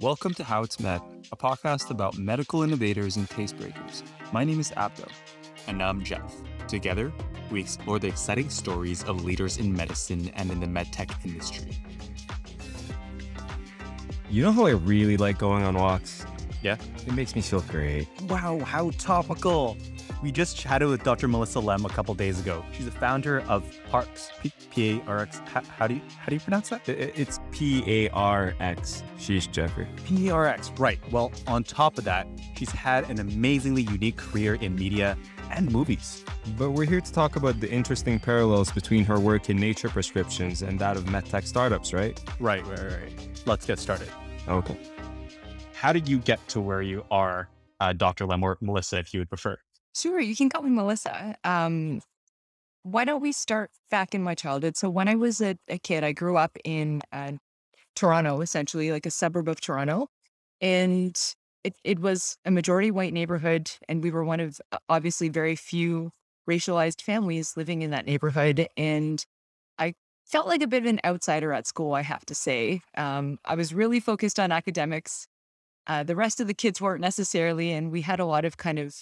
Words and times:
Welcome 0.00 0.34
to 0.34 0.44
How 0.44 0.62
It's 0.62 0.78
Med, 0.78 1.00
a 1.32 1.36
podcast 1.36 1.90
about 1.90 2.18
medical 2.18 2.62
innovators 2.62 3.16
and 3.16 3.28
taste 3.28 3.56
breakers. 3.58 4.02
My 4.32 4.44
name 4.44 4.60
is 4.60 4.70
Abdo. 4.72 5.08
And 5.66 5.82
I'm 5.82 6.04
Jeff. 6.04 6.34
Together, 6.68 7.12
we 7.50 7.60
explore 7.60 7.98
the 7.98 8.06
exciting 8.08 8.50
stories 8.50 9.02
of 9.04 9.24
leaders 9.24 9.58
in 9.58 9.72
medicine 9.72 10.30
and 10.34 10.50
in 10.50 10.60
the 10.60 10.66
medtech 10.66 11.12
industry. 11.24 11.72
You 14.30 14.42
know 14.42 14.52
how 14.52 14.66
I 14.66 14.70
really 14.70 15.16
like 15.16 15.38
going 15.38 15.64
on 15.64 15.74
walks? 15.74 16.26
Yeah? 16.62 16.76
It 17.06 17.14
makes 17.14 17.34
me 17.34 17.40
feel 17.40 17.60
great. 17.62 18.08
Wow, 18.22 18.58
how 18.60 18.90
topical. 18.98 19.76
We 20.22 20.32
just 20.32 20.56
chatted 20.56 20.88
with 20.88 21.04
Dr. 21.04 21.28
Melissa 21.28 21.60
Lem 21.60 21.84
a 21.84 21.88
couple 21.88 22.14
days 22.14 22.40
ago. 22.40 22.64
She's 22.72 22.86
the 22.86 22.90
founder 22.90 23.40
of 23.48 23.64
Parx, 23.90 24.30
P 24.76 25.00
A 25.00 25.02
R 25.06 25.20
X. 25.20 25.40
How 25.78 25.86
do 25.86 25.94
you 25.94 26.02
how 26.18 26.26
do 26.26 26.34
you 26.34 26.40
pronounce 26.40 26.68
that? 26.68 26.86
It's 26.86 27.40
P 27.50 27.82
A 27.86 28.10
R 28.10 28.54
X. 28.60 29.02
She's 29.16 29.46
Jeffrey. 29.46 29.88
P 30.04 30.28
A 30.28 30.34
R 30.34 30.46
X. 30.46 30.70
Right. 30.76 31.00
Well, 31.10 31.32
on 31.46 31.64
top 31.64 31.96
of 31.96 32.04
that, 32.04 32.28
she's 32.58 32.70
had 32.70 33.08
an 33.08 33.18
amazingly 33.18 33.82
unique 33.82 34.18
career 34.18 34.56
in 34.56 34.74
media 34.74 35.16
and 35.50 35.72
movies. 35.72 36.22
But 36.58 36.72
we're 36.72 36.84
here 36.84 37.00
to 37.00 37.12
talk 37.12 37.36
about 37.36 37.58
the 37.58 37.70
interesting 37.70 38.18
parallels 38.20 38.70
between 38.70 39.06
her 39.06 39.18
work 39.18 39.48
in 39.48 39.56
nature 39.56 39.88
prescriptions 39.88 40.60
and 40.60 40.78
that 40.78 40.98
of 40.98 41.04
medtech 41.04 41.46
startups, 41.46 41.94
right? 41.94 42.20
Right, 42.38 42.64
right, 42.66 42.78
right. 42.78 43.40
Let's 43.46 43.64
get 43.64 43.78
started. 43.78 44.10
Okay. 44.46 44.76
How 45.72 45.94
did 45.94 46.06
you 46.06 46.18
get 46.18 46.46
to 46.48 46.60
where 46.60 46.82
you 46.82 47.02
are, 47.10 47.48
uh, 47.80 47.94
Dr. 47.94 48.26
Lem 48.26 48.42
or 48.42 48.58
Melissa, 48.60 48.98
if 48.98 49.14
you 49.14 49.20
would 49.20 49.30
prefer? 49.30 49.56
Sure, 49.94 50.20
you 50.20 50.36
can 50.36 50.50
call 50.50 50.60
me 50.60 50.70
Melissa. 50.70 51.36
Um, 51.44 52.02
why 52.86 53.04
don't 53.04 53.20
we 53.20 53.32
start 53.32 53.70
back 53.90 54.14
in 54.14 54.22
my 54.22 54.34
childhood? 54.36 54.76
So 54.76 54.88
when 54.88 55.08
I 55.08 55.16
was 55.16 55.40
a, 55.40 55.58
a 55.68 55.76
kid, 55.76 56.04
I 56.04 56.12
grew 56.12 56.36
up 56.36 56.56
in 56.64 57.02
uh, 57.10 57.32
Toronto, 57.96 58.40
essentially 58.42 58.92
like 58.92 59.06
a 59.06 59.10
suburb 59.10 59.48
of 59.48 59.60
Toronto, 59.60 60.06
and 60.60 61.18
it, 61.64 61.74
it 61.82 61.98
was 61.98 62.38
a 62.44 62.50
majority 62.52 62.92
white 62.92 63.12
neighborhood, 63.12 63.72
and 63.88 64.04
we 64.04 64.12
were 64.12 64.24
one 64.24 64.38
of 64.38 64.60
obviously 64.88 65.28
very 65.28 65.56
few 65.56 66.12
racialized 66.48 67.02
families 67.02 67.56
living 67.56 67.82
in 67.82 67.90
that 67.90 68.06
neighborhood, 68.06 68.68
and 68.76 69.24
I 69.80 69.94
felt 70.24 70.46
like 70.46 70.62
a 70.62 70.68
bit 70.68 70.84
of 70.84 70.88
an 70.88 71.00
outsider 71.04 71.52
at 71.52 71.66
school. 71.66 71.92
I 71.92 72.02
have 72.02 72.24
to 72.26 72.36
say, 72.36 72.82
um, 72.96 73.38
I 73.44 73.56
was 73.56 73.74
really 73.74 73.98
focused 73.98 74.38
on 74.38 74.52
academics. 74.52 75.26
Uh, 75.88 76.04
the 76.04 76.14
rest 76.14 76.40
of 76.40 76.46
the 76.46 76.54
kids 76.54 76.80
weren't 76.80 77.00
necessarily, 77.00 77.72
and 77.72 77.90
we 77.90 78.02
had 78.02 78.20
a 78.20 78.26
lot 78.26 78.44
of 78.44 78.56
kind 78.56 78.78
of 78.78 78.94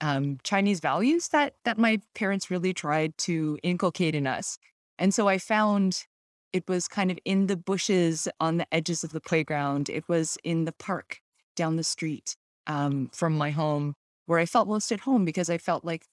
um, 0.00 0.38
Chinese 0.42 0.80
values 0.80 1.28
that 1.28 1.54
that 1.64 1.78
my 1.78 2.00
parents 2.14 2.50
really 2.50 2.72
tried 2.72 3.16
to 3.18 3.58
inculcate 3.62 4.14
in 4.14 4.26
us. 4.26 4.58
And 4.98 5.12
so 5.12 5.28
I 5.28 5.38
found 5.38 6.04
it 6.52 6.68
was 6.68 6.88
kind 6.88 7.10
of 7.10 7.18
in 7.24 7.48
the 7.48 7.56
bushes 7.56 8.28
on 8.40 8.56
the 8.56 8.66
edges 8.72 9.04
of 9.04 9.12
the 9.12 9.20
playground. 9.20 9.90
It 9.90 10.08
was 10.08 10.38
in 10.42 10.64
the 10.64 10.72
park 10.72 11.20
down 11.54 11.76
the 11.76 11.84
street 11.84 12.36
um, 12.66 13.10
from 13.12 13.36
my 13.36 13.50
home 13.50 13.94
where 14.26 14.38
I 14.38 14.46
felt 14.46 14.68
most 14.68 14.90
at 14.92 15.00
home 15.00 15.24
because 15.24 15.48
I 15.48 15.58
felt 15.58 15.84
like 15.84 16.04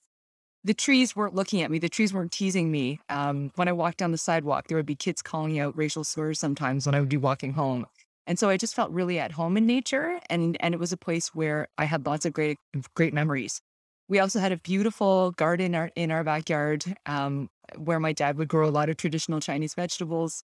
the 0.63 0.73
trees 0.73 1.15
weren't 1.15 1.35
looking 1.35 1.61
at 1.61 1.69
me. 1.69 1.79
The 1.79 1.89
trees 1.89 2.13
weren't 2.13 2.31
teasing 2.31 2.71
me. 2.71 2.99
Um, 3.09 3.51
when 3.55 3.67
I 3.67 3.73
walked 3.73 3.97
down 3.97 4.11
the 4.11 4.17
sidewalk, 4.17 4.67
there 4.67 4.77
would 4.77 4.85
be 4.85 4.95
kids 4.95 5.21
calling 5.21 5.59
out 5.59 5.77
racial 5.77 6.03
slurs 6.03 6.39
sometimes 6.39 6.85
when 6.85 6.95
I 6.95 6.99
would 6.99 7.09
be 7.09 7.17
walking 7.17 7.53
home. 7.53 7.85
And 8.25 8.39
so 8.39 8.49
I 8.49 8.55
just 8.55 8.73
felt 8.73 8.91
really 8.91 9.19
at 9.19 9.33
home 9.33 9.57
in 9.57 9.65
nature. 9.65 10.19
And, 10.29 10.55
and 10.61 10.73
it 10.73 10.79
was 10.79 10.93
a 10.93 10.97
place 10.97 11.35
where 11.35 11.67
I 11.77 11.85
had 11.85 12.05
lots 12.05 12.25
of 12.25 12.31
great, 12.31 12.57
great 12.95 13.13
memories. 13.13 13.61
We 14.09 14.19
also 14.19 14.39
had 14.39 14.51
a 14.51 14.57
beautiful 14.57 15.31
garden 15.31 15.67
in 15.67 15.75
our, 15.75 15.91
in 15.95 16.11
our 16.11 16.23
backyard 16.23 16.83
um, 17.05 17.49
where 17.77 17.99
my 17.99 18.13
dad 18.13 18.37
would 18.37 18.47
grow 18.47 18.67
a 18.67 18.71
lot 18.71 18.89
of 18.89 18.97
traditional 18.97 19.39
Chinese 19.39 19.73
vegetables. 19.73 20.43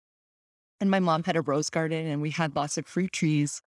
And 0.80 0.90
my 0.90 1.00
mom 1.00 1.24
had 1.24 1.36
a 1.36 1.42
rose 1.42 1.70
garden 1.70 2.06
and 2.06 2.20
we 2.20 2.30
had 2.30 2.54
lots 2.54 2.76
of 2.76 2.86
fruit 2.86 3.12
trees. 3.12 3.62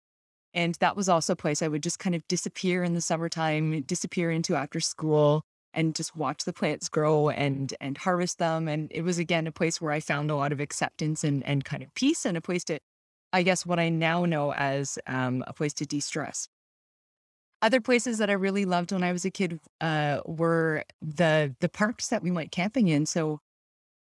And 0.53 0.75
that 0.75 0.95
was 0.95 1.09
also 1.09 1.33
a 1.33 1.35
place 1.35 1.61
I 1.61 1.67
would 1.67 1.83
just 1.83 1.99
kind 1.99 2.15
of 2.15 2.27
disappear 2.27 2.83
in 2.83 2.93
the 2.93 3.01
summertime, 3.01 3.81
disappear 3.81 4.31
into 4.31 4.55
after 4.55 4.79
school 4.79 5.43
and 5.73 5.95
just 5.95 6.15
watch 6.15 6.45
the 6.45 6.53
plants 6.53 6.89
grow 6.89 7.29
and 7.29 7.73
and 7.79 7.97
harvest 7.97 8.39
them. 8.39 8.67
And 8.67 8.91
it 8.91 9.01
was 9.01 9.19
again 9.19 9.47
a 9.47 9.51
place 9.51 9.79
where 9.79 9.91
I 9.91 9.99
found 9.99 10.31
a 10.31 10.35
lot 10.35 10.51
of 10.51 10.59
acceptance 10.59 11.23
and, 11.23 11.45
and 11.45 11.63
kind 11.63 11.83
of 11.83 11.93
peace 11.93 12.25
and 12.25 12.35
a 12.37 12.41
place 12.41 12.63
to, 12.65 12.79
I 13.33 13.43
guess, 13.43 13.65
what 13.65 13.79
I 13.79 13.89
now 13.89 14.25
know 14.25 14.53
as 14.53 14.97
um, 15.05 15.43
a 15.47 15.53
place 15.53 15.73
to 15.75 15.85
de-stress. 15.85 16.47
Other 17.61 17.81
places 17.81 18.19
that 18.19 18.29
I 18.29 18.33
really 18.33 18.63
loved 18.65 18.91
when 18.91 19.03
I 19.03 19.11
was 19.11 19.25
a 19.25 19.31
kid 19.31 19.59
uh, 19.81 20.21
were 20.25 20.83
the 21.01 21.55
the 21.59 21.69
parks 21.69 22.07
that 22.07 22.23
we 22.23 22.31
went 22.31 22.51
camping 22.51 22.87
in. 22.87 23.05
So 23.05 23.39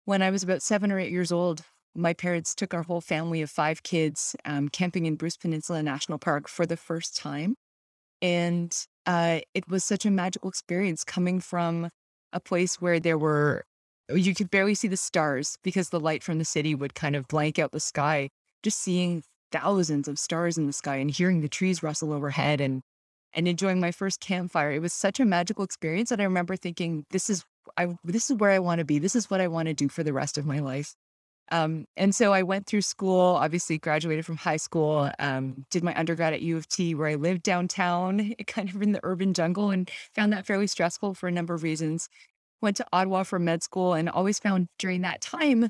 when 0.05 0.21
I 0.21 0.29
was 0.29 0.43
about 0.43 0.61
seven 0.61 0.91
or 0.91 0.99
eight 0.99 1.11
years 1.11 1.31
old, 1.31 1.63
my 1.95 2.13
parents 2.13 2.53
took 2.53 2.73
our 2.73 2.83
whole 2.83 3.01
family 3.01 3.41
of 3.41 3.49
five 3.49 3.81
kids 3.81 4.35
um, 4.45 4.69
camping 4.69 5.07
in 5.07 5.15
Bruce 5.15 5.37
Peninsula 5.37 5.81
National 5.81 6.19
Park 6.19 6.47
for 6.47 6.65
the 6.67 6.77
first 6.77 7.17
time, 7.17 7.55
and 8.21 8.85
uh, 9.07 9.39
it 9.55 9.67
was 9.67 9.83
such 9.83 10.05
a 10.05 10.11
magical 10.11 10.49
experience 10.49 11.03
coming 11.03 11.39
from 11.39 11.89
a 12.33 12.39
place 12.39 12.79
where 12.79 12.99
there 12.99 13.17
were 13.17 13.63
you 14.09 14.35
could 14.35 14.51
barely 14.51 14.75
see 14.75 14.87
the 14.87 14.97
stars 14.97 15.57
because 15.63 15.89
the 15.89 15.99
light 15.99 16.23
from 16.23 16.37
the 16.37 16.45
city 16.45 16.75
would 16.75 16.93
kind 16.93 17.15
of 17.15 17.27
blank 17.27 17.59
out 17.59 17.71
the 17.71 17.79
sky. 17.79 18.29
Just 18.63 18.79
seeing 18.79 19.23
thousands 19.51 20.07
of 20.07 20.19
stars 20.19 20.57
in 20.57 20.67
the 20.67 20.73
sky 20.73 20.97
and 20.97 21.11
hearing 21.11 21.41
the 21.41 21.49
trees 21.49 21.83
rustle 21.83 22.13
overhead 22.13 22.61
and 22.61 22.81
and 23.33 23.47
enjoying 23.47 23.79
my 23.79 23.91
first 23.91 24.19
campfire. 24.19 24.71
It 24.71 24.81
was 24.81 24.93
such 24.93 25.19
a 25.19 25.25
magical 25.25 25.63
experience 25.63 26.09
that 26.09 26.19
I 26.19 26.23
remember 26.23 26.55
thinking, 26.55 27.05
this 27.11 27.29
is 27.29 27.43
I 27.75 27.97
this 28.03 28.29
is 28.29 28.37
where 28.37 28.51
I 28.51 28.59
want 28.59 28.79
to 28.79 28.85
be. 28.85 28.99
This 28.99 29.15
is 29.15 29.29
what 29.29 29.41
I 29.41 29.47
want 29.47 29.67
to 29.67 29.73
do 29.73 29.89
for 29.89 30.03
the 30.03 30.13
rest 30.13 30.37
of 30.37 30.45
my 30.45 30.59
life. 30.59 30.95
Um, 31.49 31.85
and 31.95 32.13
so 32.13 32.33
I 32.33 32.43
went 32.43 32.67
through 32.67 32.81
school, 32.81 33.21
obviously 33.21 33.77
graduated 33.77 34.25
from 34.25 34.35
high 34.35 34.57
school, 34.57 35.09
um, 35.17 35.65
did 35.71 35.83
my 35.83 35.97
undergrad 35.97 36.33
at 36.33 36.41
U 36.41 36.57
of 36.57 36.67
T 36.67 36.93
where 36.93 37.07
I 37.07 37.15
lived 37.15 37.43
downtown, 37.43 38.33
kind 38.47 38.69
of 38.69 38.81
in 38.81 38.91
the 38.91 38.99
urban 39.03 39.33
jungle 39.33 39.71
and 39.71 39.89
found 40.13 40.33
that 40.33 40.45
fairly 40.45 40.67
stressful 40.67 41.13
for 41.13 41.27
a 41.27 41.31
number 41.31 41.53
of 41.53 41.63
reasons. 41.63 42.09
Went 42.61 42.77
to 42.77 42.85
Ottawa 42.91 43.23
for 43.23 43.39
med 43.39 43.63
school 43.63 43.93
and 43.93 44.09
always 44.09 44.39
found 44.39 44.67
during 44.79 45.01
that 45.01 45.21
time 45.21 45.69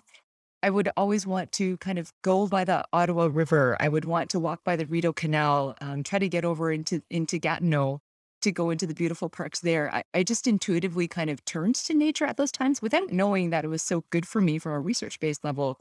I 0.68 0.70
would 0.70 0.90
always 0.98 1.26
want 1.26 1.54
to 1.54 1.78
kind 1.78 1.98
of 1.98 2.12
go 2.24 2.46
by 2.46 2.66
the 2.66 2.84
Ottawa 2.92 3.30
River. 3.32 3.78
I 3.80 3.88
would 3.88 4.04
want 4.04 4.30
to 4.32 4.40
walk 4.40 4.66
by 4.66 4.76
the 4.76 4.86
Rideau 4.86 5.14
Canal, 5.14 5.78
um, 5.80 6.04
try 6.04 6.20
to 6.20 6.28
get 6.28 6.44
over 6.44 6.74
into 6.74 7.02
into 7.10 7.40
Gatineau 7.40 8.02
to 8.42 8.52
go 8.52 8.70
into 8.70 8.86
the 8.86 8.94
beautiful 8.94 9.30
parks 9.30 9.62
there. 9.62 9.90
I, 9.96 10.04
I 10.14 10.24
just 10.24 10.46
intuitively 10.46 11.08
kind 11.08 11.30
of 11.30 11.46
turned 11.46 11.76
to 11.76 11.94
nature 11.94 12.26
at 12.26 12.36
those 12.36 12.52
times 12.52 12.82
without 12.82 13.14
knowing 13.14 13.50
that 13.52 13.64
it 13.64 13.70
was 13.70 13.82
so 13.82 14.04
good 14.10 14.28
for 14.28 14.42
me 14.42 14.60
from 14.60 14.74
a 14.74 14.80
research 14.82 15.22
based 15.22 15.46
level 15.46 15.80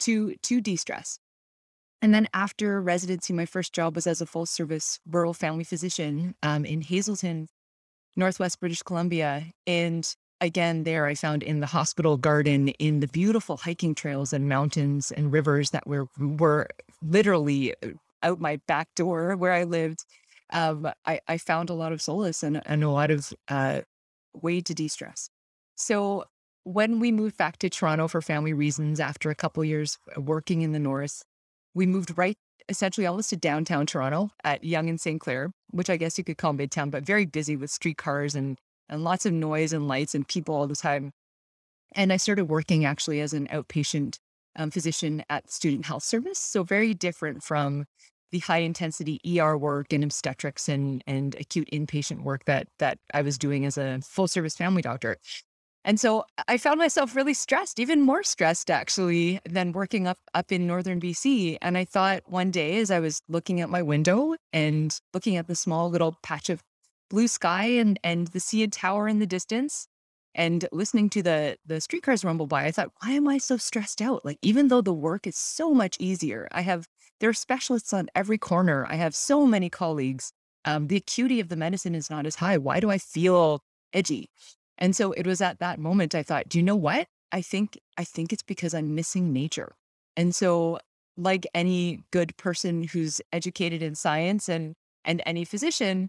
to 0.00 0.34
to 0.36 0.62
de 0.62 0.76
stress. 0.76 1.18
And 2.00 2.14
then 2.14 2.26
after 2.32 2.80
residency, 2.80 3.34
my 3.34 3.44
first 3.44 3.74
job 3.74 3.94
was 3.94 4.06
as 4.06 4.22
a 4.22 4.26
full 4.26 4.46
service 4.46 4.98
rural 5.06 5.34
family 5.34 5.64
physician 5.64 6.36
um, 6.42 6.64
in 6.64 6.80
Hazelton, 6.80 7.48
Northwest 8.16 8.60
British 8.60 8.80
Columbia. 8.80 9.52
And 9.66 10.10
again, 10.42 10.82
there 10.82 11.06
I 11.06 11.14
found 11.14 11.42
in 11.42 11.60
the 11.60 11.66
hospital 11.66 12.18
garden, 12.18 12.68
in 12.68 13.00
the 13.00 13.06
beautiful 13.06 13.56
hiking 13.56 13.94
trails 13.94 14.32
and 14.32 14.48
mountains 14.48 15.10
and 15.10 15.32
rivers 15.32 15.70
that 15.70 15.86
were 15.86 16.08
were 16.18 16.68
literally 17.00 17.74
uh, 17.82 17.90
out 18.22 18.40
my 18.40 18.56
back 18.66 18.94
door 18.94 19.36
where 19.36 19.52
I 19.52 19.64
lived. 19.64 20.04
Um, 20.52 20.90
I, 21.06 21.20
I, 21.26 21.38
found 21.38 21.70
a 21.70 21.74
lot 21.74 21.92
of 21.92 22.02
solace 22.02 22.42
and, 22.42 22.60
and 22.66 22.84
a 22.84 22.90
lot 22.90 23.10
of 23.10 23.32
uh, 23.48 23.80
way 24.34 24.60
to 24.60 24.74
de 24.74 24.86
stress. 24.86 25.30
So 25.76 26.26
when 26.64 27.00
we 27.00 27.10
moved 27.10 27.38
back 27.38 27.56
to 27.60 27.70
Toronto 27.70 28.06
for 28.06 28.20
family 28.20 28.52
reasons 28.52 29.00
after 29.00 29.30
a 29.30 29.34
couple 29.34 29.64
years 29.64 29.96
working 30.14 30.60
in 30.60 30.72
the 30.72 30.78
north, 30.78 31.24
we 31.74 31.86
moved 31.86 32.18
right 32.18 32.36
essentially 32.68 33.06
almost 33.06 33.30
to 33.30 33.36
downtown 33.36 33.86
Toronto 33.86 34.30
at 34.44 34.62
Yonge 34.62 34.90
and 34.90 35.00
St. 35.00 35.20
Clair, 35.20 35.52
which 35.70 35.88
I 35.88 35.96
guess 35.96 36.18
you 36.18 36.24
could 36.24 36.36
call 36.36 36.52
Midtown, 36.52 36.90
but 36.90 37.02
very 37.02 37.24
busy 37.24 37.56
with 37.56 37.70
streetcars 37.70 38.34
and 38.34 38.58
and 38.88 39.04
lots 39.04 39.26
of 39.26 39.32
noise 39.32 39.72
and 39.72 39.88
lights 39.88 40.14
and 40.14 40.26
people 40.26 40.54
all 40.54 40.66
the 40.66 40.76
time. 40.76 41.12
And 41.94 42.12
I 42.12 42.16
started 42.16 42.46
working 42.46 42.84
actually 42.84 43.20
as 43.20 43.32
an 43.32 43.48
outpatient 43.48 44.18
um, 44.56 44.70
physician 44.70 45.24
at 45.30 45.50
Student 45.50 45.86
Health 45.86 46.02
Service. 46.02 46.38
So 46.38 46.62
very 46.62 46.94
different 46.94 47.42
from 47.42 47.84
the 48.30 48.38
high 48.40 48.58
intensity 48.58 49.20
ER 49.38 49.56
work 49.56 49.92
and 49.92 50.02
obstetrics 50.02 50.68
and, 50.68 51.04
and 51.06 51.34
acute 51.34 51.68
inpatient 51.72 52.22
work 52.22 52.44
that, 52.46 52.66
that 52.78 52.98
I 53.12 53.22
was 53.22 53.36
doing 53.38 53.66
as 53.66 53.76
a 53.76 54.00
full 54.02 54.26
service 54.26 54.56
family 54.56 54.82
doctor. 54.82 55.18
And 55.84 55.98
so 55.98 56.24
I 56.46 56.58
found 56.58 56.78
myself 56.78 57.16
really 57.16 57.34
stressed, 57.34 57.80
even 57.80 58.02
more 58.02 58.22
stressed 58.22 58.70
actually 58.70 59.40
than 59.48 59.72
working 59.72 60.06
up 60.06 60.18
up 60.32 60.52
in 60.52 60.66
northern 60.66 61.00
BC. 61.00 61.58
And 61.60 61.76
I 61.76 61.84
thought 61.84 62.22
one 62.26 62.50
day 62.50 62.78
as 62.78 62.90
I 62.90 63.00
was 63.00 63.20
looking 63.28 63.60
at 63.60 63.68
my 63.68 63.82
window 63.82 64.36
and 64.52 64.96
looking 65.12 65.36
at 65.36 65.48
the 65.48 65.56
small 65.56 65.90
little 65.90 66.16
patch 66.22 66.48
of 66.50 66.62
blue 67.12 67.28
sky 67.28 67.66
and 67.66 68.00
and 68.02 68.28
the 68.28 68.40
CN 68.40 68.70
Tower 68.72 69.06
in 69.06 69.18
the 69.18 69.26
distance 69.26 69.86
and 70.34 70.66
listening 70.72 71.10
to 71.10 71.22
the 71.22 71.58
the 71.64 71.80
streetcars 71.80 72.24
rumble 72.24 72.46
by, 72.46 72.64
I 72.64 72.72
thought, 72.72 72.90
why 73.02 73.12
am 73.12 73.28
I 73.28 73.38
so 73.38 73.56
stressed 73.58 74.00
out? 74.00 74.24
Like 74.24 74.38
even 74.42 74.68
though 74.68 74.80
the 74.80 74.94
work 74.94 75.26
is 75.26 75.36
so 75.36 75.74
much 75.74 75.96
easier, 76.00 76.48
I 76.50 76.62
have 76.62 76.88
there 77.20 77.28
are 77.28 77.34
specialists 77.34 77.92
on 77.92 78.08
every 78.14 78.38
corner. 78.38 78.86
I 78.88 78.96
have 78.96 79.14
so 79.14 79.46
many 79.46 79.70
colleagues. 79.70 80.32
Um, 80.64 80.88
the 80.88 80.96
acuity 80.96 81.38
of 81.40 81.48
the 81.48 81.56
medicine 81.56 81.94
is 81.94 82.08
not 82.08 82.24
as 82.26 82.36
high. 82.36 82.56
Why 82.56 82.80
do 82.80 82.90
I 82.90 82.98
feel 82.98 83.62
edgy? 83.92 84.30
And 84.78 84.96
so 84.96 85.12
it 85.12 85.26
was 85.26 85.40
at 85.40 85.58
that 85.60 85.78
moment 85.78 86.14
I 86.14 86.22
thought, 86.22 86.48
do 86.48 86.58
you 86.58 86.64
know 86.64 86.76
what? 86.76 87.06
I 87.30 87.42
think 87.42 87.78
I 87.98 88.04
think 88.04 88.32
it's 88.32 88.42
because 88.42 88.72
I'm 88.74 88.94
missing 88.94 89.32
nature. 89.32 89.74
And 90.16 90.34
so 90.34 90.78
like 91.16 91.46
any 91.54 92.00
good 92.10 92.34
person 92.38 92.84
who's 92.84 93.20
educated 93.32 93.82
in 93.82 93.94
science 93.94 94.48
and 94.48 94.74
and 95.04 95.22
any 95.26 95.44
physician, 95.44 96.08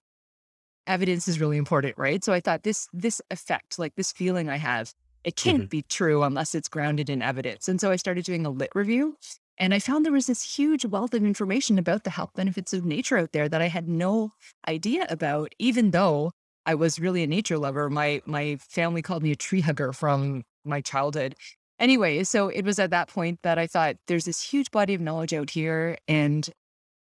evidence 0.88 1.28
is 1.28 1.40
really 1.40 1.58
important, 1.58 1.98
right? 1.98 2.24
So 2.24 2.34
I 2.34 2.40
thought 2.40 2.64
this 2.64 2.88
this 2.94 3.22
effect, 3.32 3.80
like 3.80 3.96
this 3.96 4.12
feeling 4.12 4.50
I 4.50 4.58
have, 4.58 4.94
it 5.24 5.36
can't 5.36 5.64
mm-hmm. 5.64 5.68
be 5.68 5.82
true 5.84 6.24
unless 6.24 6.56
it's 6.56 6.70
grounded 6.70 7.10
in 7.10 7.22
evidence. 7.22 7.68
And 7.68 7.80
so 7.80 7.92
I 7.92 7.96
started 7.96 8.26
doing 8.26 8.46
a 8.46 8.50
lit 8.50 8.72
review 8.76 9.18
and 9.58 9.74
I 9.74 9.80
found 9.80 10.06
there 10.06 10.12
was 10.12 10.28
this 10.28 10.56
huge 10.56 10.86
wealth 10.86 11.14
of 11.14 11.24
information 11.24 11.78
about 11.78 12.04
the 12.04 12.10
health 12.10 12.32
benefits 12.36 12.74
of 12.74 12.86
nature 12.86 13.18
out 13.18 13.34
there 13.34 13.48
that 13.48 13.62
I 13.62 13.68
had 13.68 13.88
no 13.88 14.32
idea 14.68 15.06
about, 15.10 15.54
even 15.60 15.92
though 15.92 16.32
I 16.66 16.76
was 16.76 17.00
really 17.00 17.24
a 17.24 17.28
nature 17.28 17.58
lover. 17.58 17.90
My 17.90 18.22
my 18.26 18.58
family 18.60 19.02
called 19.02 19.24
me 19.24 19.32
a 19.32 19.36
tree 19.36 19.62
hugger 19.62 19.94
from 19.94 20.44
my 20.66 20.82
childhood. 20.82 21.36
Anyway, 21.80 22.24
so 22.24 22.48
it 22.48 22.64
was 22.66 22.80
at 22.80 22.92
that 22.92 23.10
point 23.10 23.40
that 23.44 23.60
I 23.60 23.68
thought 23.68 23.98
there's 24.08 24.26
this 24.26 24.42
huge 24.42 24.72
body 24.72 24.94
of 24.94 25.02
knowledge 25.02 25.34
out 25.34 25.50
here 25.50 25.98
and 26.08 26.50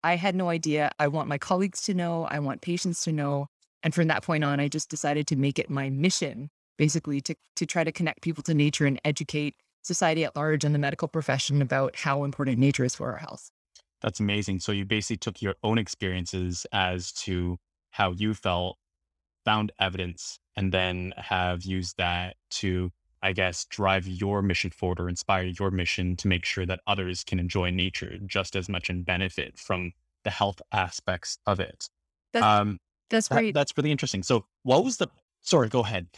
I 0.05 0.17
had 0.17 0.35
no 0.35 0.49
idea. 0.49 0.91
I 0.99 1.09
want 1.09 1.29
my 1.29 1.39
colleagues 1.39 1.83
to 1.83 1.95
know, 1.95 2.25
I 2.31 2.39
want 2.39 2.61
patients 2.61 3.03
to 3.05 3.13
know. 3.13 3.49
And 3.83 3.95
from 3.95 4.09
that 4.09 4.23
point 4.23 4.45
on, 4.45 4.61
I 4.61 4.69
just 4.69 4.91
decided 4.91 5.27
to 5.29 5.37
make 5.37 5.59
it 5.59 5.71
my 5.71 5.91
mission, 5.91 6.51
basically 6.77 7.21
to 7.23 7.35
to 7.57 7.67
try 7.67 7.85
to 7.85 7.93
connect 7.93 8.23
people 8.23 8.43
to 8.45 8.55
nature 8.55 8.87
and 8.87 9.01
educate 9.05 9.55
society 9.83 10.25
at 10.25 10.37
large 10.37 10.65
and 10.65 10.75
the 10.75 10.79
medical 10.79 11.09
profession 11.09 11.63
about 11.63 11.97
how 11.97 12.25
important 12.25 12.59
nature 12.59 12.85
is 12.85 12.95
for 12.95 13.11
our 13.13 13.19
health. 13.19 13.51
That's 14.01 14.21
amazing. 14.21 14.61
So 14.61 14.73
you 14.73 14.85
basically 14.85 15.17
took 15.17 15.43
your 15.43 15.55
own 15.63 15.79
experiences 15.79 16.67
as 16.73 17.13
to 17.25 17.59
how 17.91 18.13
you 18.13 18.35
felt, 18.35 18.77
found 19.45 19.73
evidence, 19.81 20.39
and 20.57 20.73
then 20.73 21.15
have 21.17 21.65
used 21.65 21.97
that 21.97 22.37
to, 22.51 22.91
I 23.23 23.33
guess, 23.33 23.65
drive 23.65 24.07
your 24.07 24.43
mission 24.43 24.71
forward 24.71 25.01
or 25.01 25.09
inspire 25.09 25.45
your 25.45 25.71
mission 25.71 26.17
to 26.17 26.29
make 26.29 26.45
sure 26.45 26.67
that 26.67 26.81
others 26.87 27.25
can 27.25 27.41
enjoy 27.41 27.71
nature 27.71 28.19
just 28.27 28.55
as 28.57 28.69
much 28.69 28.91
and 28.91 29.05
benefit 29.05 29.59
from 29.59 29.93
the 30.25 30.31
health 30.31 30.61
aspects 30.73 31.39
of 31.47 31.59
it. 31.61 31.89
That's, 32.33 32.45
um, 32.45 32.79
that's 33.11 33.29
that, 33.29 33.35
great. 33.35 33.55
That's 33.55 33.77
really 33.77 33.91
interesting. 33.91 34.23
So, 34.23 34.45
what 34.63 34.85
was 34.85 34.99
the? 34.99 35.09
Sorry, 35.41 35.69
go 35.69 35.81
ahead. 35.81 36.09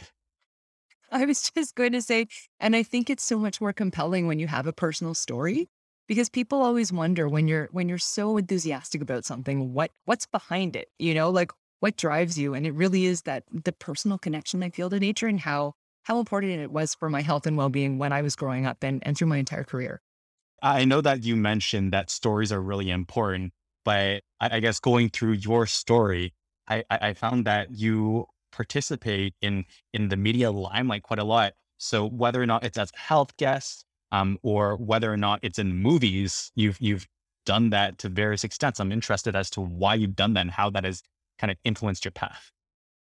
I 1.11 1.25
was 1.25 1.51
just 1.55 1.75
going 1.75 1.91
to 1.91 2.01
say, 2.01 2.27
and 2.59 2.75
I 2.75 2.83
think 2.83 3.09
it's 3.09 3.23
so 3.23 3.37
much 3.37 3.59
more 3.59 3.73
compelling 3.73 4.27
when 4.27 4.39
you 4.39 4.47
have 4.47 4.65
a 4.65 4.73
personal 4.73 5.13
story 5.13 5.69
because 6.07 6.29
people 6.29 6.61
always 6.61 6.91
wonder 6.91 7.27
when 7.27 7.47
you're 7.47 7.69
when 7.71 7.87
you're 7.87 7.97
so 7.97 8.37
enthusiastic 8.37 9.01
about 9.01 9.25
something, 9.25 9.73
what 9.73 9.91
what's 10.05 10.25
behind 10.25 10.75
it? 10.75 10.89
You 10.99 11.13
know, 11.13 11.29
like 11.29 11.51
what 11.79 11.97
drives 11.97 12.37
you? 12.37 12.53
And 12.53 12.65
it 12.65 12.73
really 12.73 13.05
is 13.05 13.23
that 13.23 13.43
the 13.51 13.71
personal 13.71 14.17
connection 14.17 14.63
I 14.63 14.69
feel 14.69 14.89
to 14.89 14.99
nature 14.99 15.27
and 15.27 15.39
how 15.39 15.73
how 16.03 16.19
important 16.19 16.53
it 16.53 16.71
was 16.71 16.95
for 16.95 17.09
my 17.09 17.21
health 17.21 17.45
and 17.45 17.57
well-being 17.57 17.97
when 17.97 18.11
I 18.11 18.21
was 18.21 18.35
growing 18.35 18.65
up 18.65 18.83
and, 18.83 19.05
and 19.05 19.17
through 19.17 19.27
my 19.27 19.37
entire 19.37 19.63
career. 19.63 20.01
I 20.61 20.85
know 20.85 21.01
that 21.01 21.23
you 21.23 21.35
mentioned 21.35 21.93
that 21.93 22.09
stories 22.09 22.51
are 22.51 22.61
really 22.61 22.89
important, 22.89 23.53
but 23.85 24.23
I, 24.39 24.57
I 24.57 24.59
guess 24.59 24.79
going 24.79 25.09
through 25.09 25.33
your 25.33 25.65
story, 25.65 26.33
I, 26.71 26.83
I 26.89 27.13
found 27.13 27.45
that 27.45 27.71
you 27.71 28.25
participate 28.51 29.33
in 29.41 29.65
in 29.93 30.09
the 30.09 30.17
media 30.17 30.51
limelight 30.51 31.03
quite 31.03 31.19
a 31.19 31.23
lot. 31.23 31.53
So 31.77 32.07
whether 32.07 32.41
or 32.41 32.45
not 32.45 32.63
it's 32.63 32.77
as 32.77 32.91
health 32.95 33.35
guests, 33.37 33.85
um, 34.11 34.37
or 34.43 34.75
whether 34.75 35.11
or 35.11 35.17
not 35.17 35.39
it's 35.41 35.59
in 35.59 35.75
movies, 35.75 36.51
you've 36.55 36.79
you've 36.79 37.07
done 37.45 37.71
that 37.71 37.97
to 37.99 38.09
various 38.09 38.43
extents. 38.43 38.79
I'm 38.79 38.91
interested 38.91 39.35
as 39.35 39.49
to 39.51 39.61
why 39.61 39.95
you've 39.95 40.15
done 40.15 40.33
that 40.33 40.41
and 40.41 40.51
how 40.51 40.69
that 40.71 40.83
has 40.83 41.01
kind 41.39 41.49
of 41.51 41.57
influenced 41.63 42.05
your 42.05 42.11
path. 42.11 42.51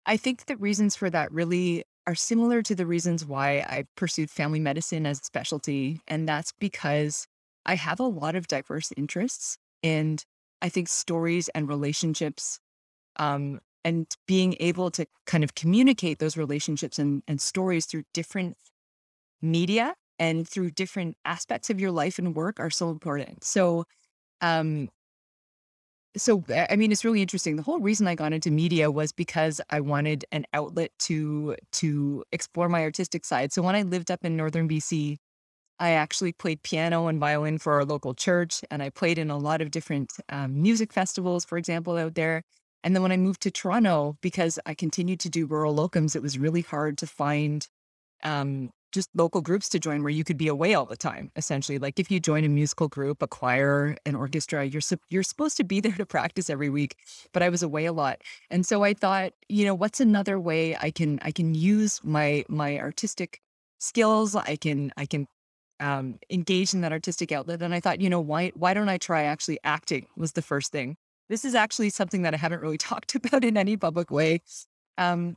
I 0.04 0.16
think 0.16 0.46
the 0.46 0.56
reasons 0.56 0.96
for 0.96 1.10
that 1.10 1.32
really 1.32 1.84
are 2.06 2.14
similar 2.14 2.62
to 2.62 2.74
the 2.74 2.86
reasons 2.86 3.24
why 3.24 3.58
I 3.58 3.84
pursued 3.96 4.30
family 4.30 4.60
medicine 4.60 5.06
as 5.06 5.20
a 5.20 5.24
specialty. 5.24 6.00
And 6.06 6.28
that's 6.28 6.52
because 6.58 7.26
I 7.64 7.74
have 7.74 7.98
a 7.98 8.04
lot 8.04 8.36
of 8.36 8.46
diverse 8.46 8.92
interests. 8.96 9.58
And 9.82 10.24
I 10.62 10.68
think 10.68 10.88
stories 10.88 11.48
and 11.50 11.68
relationships 11.68 12.60
um, 13.18 13.60
and 13.84 14.06
being 14.26 14.56
able 14.60 14.90
to 14.92 15.06
kind 15.26 15.44
of 15.44 15.54
communicate 15.54 16.18
those 16.18 16.36
relationships 16.36 16.98
and, 16.98 17.22
and 17.28 17.40
stories 17.40 17.86
through 17.86 18.02
different 18.14 18.56
media 19.42 19.94
and 20.18 20.48
through 20.48 20.70
different 20.70 21.16
aspects 21.24 21.70
of 21.70 21.80
your 21.80 21.90
life 21.90 22.18
and 22.18 22.34
work 22.34 22.60
are 22.60 22.70
so 22.70 22.90
important. 22.90 23.44
So, 23.44 23.84
um, 24.40 24.90
so 26.16 26.42
I 26.70 26.76
mean, 26.76 26.92
it's 26.92 27.04
really 27.04 27.20
interesting. 27.20 27.56
The 27.56 27.62
whole 27.62 27.78
reason 27.80 28.06
I 28.08 28.14
got 28.14 28.32
into 28.32 28.50
media 28.50 28.90
was 28.90 29.12
because 29.12 29.60
I 29.70 29.80
wanted 29.80 30.24
an 30.32 30.46
outlet 30.54 30.90
to 31.00 31.56
to 31.72 32.24
explore 32.32 32.68
my 32.68 32.82
artistic 32.82 33.24
side. 33.24 33.52
So 33.52 33.60
when 33.62 33.76
I 33.76 33.82
lived 33.82 34.10
up 34.10 34.24
in 34.24 34.36
northern 34.36 34.66
BC, 34.68 35.18
I 35.78 35.90
actually 35.90 36.32
played 36.32 36.62
piano 36.62 37.08
and 37.08 37.20
violin 37.20 37.58
for 37.58 37.74
our 37.74 37.84
local 37.84 38.14
church, 38.14 38.62
and 38.70 38.82
I 38.82 38.88
played 38.90 39.18
in 39.18 39.30
a 39.30 39.36
lot 39.38 39.60
of 39.60 39.70
different 39.70 40.12
um, 40.30 40.62
music 40.62 40.92
festivals, 40.92 41.44
for 41.44 41.58
example, 41.58 41.96
out 41.98 42.14
there. 42.14 42.42
And 42.84 42.94
then 42.94 43.02
when 43.02 43.12
I 43.12 43.16
moved 43.16 43.40
to 43.42 43.50
Toronto, 43.50 44.16
because 44.20 44.58
I 44.66 44.74
continued 44.74 45.20
to 45.20 45.30
do 45.30 45.46
rural 45.46 45.74
locums, 45.74 46.14
it 46.14 46.22
was 46.22 46.38
really 46.38 46.62
hard 46.62 46.98
to 46.98 47.06
find 47.06 47.66
um, 48.22 48.70
just 48.92 49.10
local 49.14 49.42
groups 49.42 49.68
to 49.68 49.78
join 49.78 50.02
where 50.02 50.10
you 50.10 50.24
could 50.24 50.38
be 50.38 50.48
away 50.48 50.74
all 50.74 50.86
the 50.86 50.96
time. 50.96 51.30
Essentially, 51.36 51.78
like 51.78 51.98
if 51.98 52.10
you 52.10 52.20
join 52.20 52.44
a 52.44 52.48
musical 52.48 52.88
group, 52.88 53.22
a 53.22 53.26
choir, 53.26 53.96
an 54.06 54.14
orchestra, 54.14 54.64
you're 54.64 54.82
you're 55.08 55.22
supposed 55.22 55.56
to 55.58 55.64
be 55.64 55.80
there 55.84 55.92
to 55.92 56.06
practice 56.06 56.48
every 56.48 56.70
week. 56.70 56.96
But 57.32 57.42
I 57.42 57.48
was 57.48 57.62
away 57.62 57.86
a 57.86 57.92
lot, 57.92 58.22
and 58.50 58.64
so 58.64 58.84
I 58.84 58.94
thought, 58.94 59.32
you 59.48 59.64
know, 59.64 59.74
what's 59.74 60.00
another 60.00 60.40
way 60.40 60.76
I 60.76 60.90
can 60.90 61.18
I 61.22 61.30
can 61.30 61.54
use 61.54 62.00
my 62.04 62.44
my 62.48 62.78
artistic 62.78 63.40
skills? 63.78 64.34
I 64.34 64.56
can 64.56 64.92
I 64.96 65.06
can 65.06 65.26
um, 65.80 66.18
engage 66.30 66.74
in 66.74 66.80
that 66.80 66.92
artistic 66.92 67.32
outlet. 67.32 67.62
And 67.62 67.74
I 67.74 67.80
thought, 67.80 68.00
you 68.00 68.08
know, 68.10 68.20
why 68.20 68.52
why 68.54 68.74
don't 68.74 68.88
I 68.88 68.98
try 68.98 69.24
actually 69.24 69.58
acting? 69.64 70.06
Was 70.16 70.32
the 70.32 70.42
first 70.42 70.72
thing. 70.72 70.96
This 71.28 71.44
is 71.44 71.54
actually 71.54 71.90
something 71.90 72.22
that 72.22 72.34
I 72.34 72.36
haven't 72.36 72.62
really 72.62 72.78
talked 72.90 73.14
about 73.14 73.44
in 73.44 73.56
any 73.56 73.76
public 73.76 74.10
way. 74.10 74.42
Um, 74.98 75.36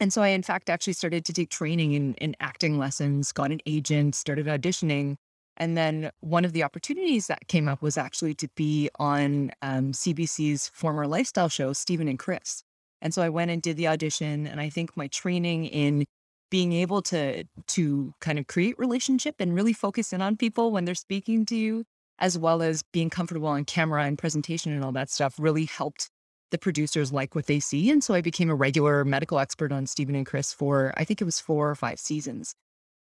and 0.00 0.12
so 0.12 0.22
I, 0.22 0.28
in 0.28 0.42
fact, 0.42 0.68
actually 0.68 0.94
started 0.94 1.24
to 1.26 1.32
take 1.32 1.50
training 1.50 1.92
in, 1.92 2.14
in 2.14 2.34
acting 2.40 2.78
lessons, 2.78 3.32
got 3.32 3.52
an 3.52 3.60
agent, 3.64 4.14
started 4.14 4.46
auditioning. 4.46 5.16
And 5.56 5.76
then 5.76 6.10
one 6.20 6.44
of 6.44 6.52
the 6.52 6.64
opportunities 6.64 7.28
that 7.28 7.46
came 7.46 7.68
up 7.68 7.80
was 7.80 7.96
actually 7.96 8.34
to 8.34 8.48
be 8.56 8.90
on 8.98 9.52
um, 9.62 9.92
CBC's 9.92 10.68
former 10.74 11.06
lifestyle 11.06 11.48
show, 11.48 11.72
Stephen 11.72 12.08
and 12.08 12.18
Chris. 12.18 12.64
And 13.00 13.14
so 13.14 13.22
I 13.22 13.28
went 13.28 13.52
and 13.52 13.62
did 13.62 13.76
the 13.76 13.86
audition. 13.86 14.48
And 14.48 14.60
I 14.60 14.68
think 14.68 14.96
my 14.96 15.06
training 15.06 15.66
in 15.66 16.06
being 16.50 16.72
able 16.72 17.02
to 17.02 17.44
to 17.66 18.14
kind 18.20 18.38
of 18.38 18.46
create 18.46 18.78
relationship 18.78 19.36
and 19.40 19.54
really 19.54 19.72
focus 19.72 20.12
in 20.12 20.22
on 20.22 20.36
people 20.36 20.70
when 20.70 20.84
they're 20.84 20.94
speaking 20.94 21.44
to 21.46 21.56
you 21.56 21.84
as 22.18 22.38
well 22.38 22.62
as 22.62 22.82
being 22.92 23.10
comfortable 23.10 23.48
on 23.48 23.64
camera 23.64 24.04
and 24.04 24.18
presentation 24.18 24.72
and 24.72 24.84
all 24.84 24.92
that 24.92 25.10
stuff 25.10 25.34
really 25.38 25.64
helped 25.64 26.10
the 26.50 26.58
producers 26.58 27.12
like 27.12 27.34
what 27.34 27.46
they 27.46 27.58
see. 27.58 27.90
And 27.90 28.04
so 28.04 28.14
I 28.14 28.20
became 28.20 28.50
a 28.50 28.54
regular 28.54 29.04
medical 29.04 29.38
expert 29.38 29.72
on 29.72 29.86
Stephen 29.86 30.14
and 30.14 30.26
Chris 30.26 30.52
for 30.52 30.92
I 30.96 31.04
think 31.04 31.20
it 31.20 31.24
was 31.24 31.40
four 31.40 31.68
or 31.68 31.74
five 31.74 31.98
seasons. 31.98 32.54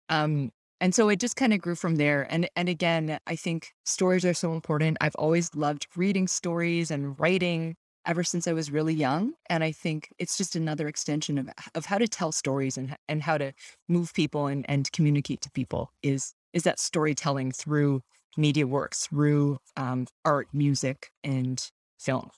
Um, 0.09 0.51
and 0.81 0.93
so 0.93 1.07
it 1.09 1.19
just 1.19 1.35
kind 1.35 1.53
of 1.53 1.61
grew 1.61 1.75
from 1.75 1.95
there. 1.95 2.27
And 2.29 2.49
and 2.55 2.67
again, 2.67 3.19
I 3.27 3.35
think 3.35 3.71
stories 3.85 4.25
are 4.25 4.33
so 4.33 4.53
important. 4.53 4.97
I've 5.01 5.15
always 5.15 5.53
loved 5.55 5.87
reading 5.95 6.27
stories 6.27 6.91
and 6.91 7.17
writing 7.19 7.75
ever 8.05 8.23
since 8.23 8.47
I 8.47 8.53
was 8.53 8.71
really 8.71 8.93
young. 8.93 9.33
And 9.49 9.63
I 9.63 9.71
think 9.71 10.09
it's 10.19 10.37
just 10.37 10.55
another 10.55 10.87
extension 10.87 11.37
of 11.37 11.49
of 11.75 11.85
how 11.85 11.99
to 11.99 12.07
tell 12.07 12.31
stories 12.31 12.77
and 12.77 12.97
and 13.07 13.21
how 13.21 13.37
to 13.37 13.53
move 13.87 14.13
people 14.13 14.47
and, 14.47 14.65
and 14.67 14.91
communicate 14.91 15.41
to 15.41 15.51
people 15.51 15.91
is 16.01 16.33
is 16.53 16.63
that 16.63 16.79
storytelling 16.79 17.51
through 17.51 18.01
media 18.37 18.67
works 18.67 19.07
through 19.07 19.59
um, 19.77 20.07
art, 20.25 20.47
music, 20.53 21.11
and 21.23 21.69
film. 21.99 22.29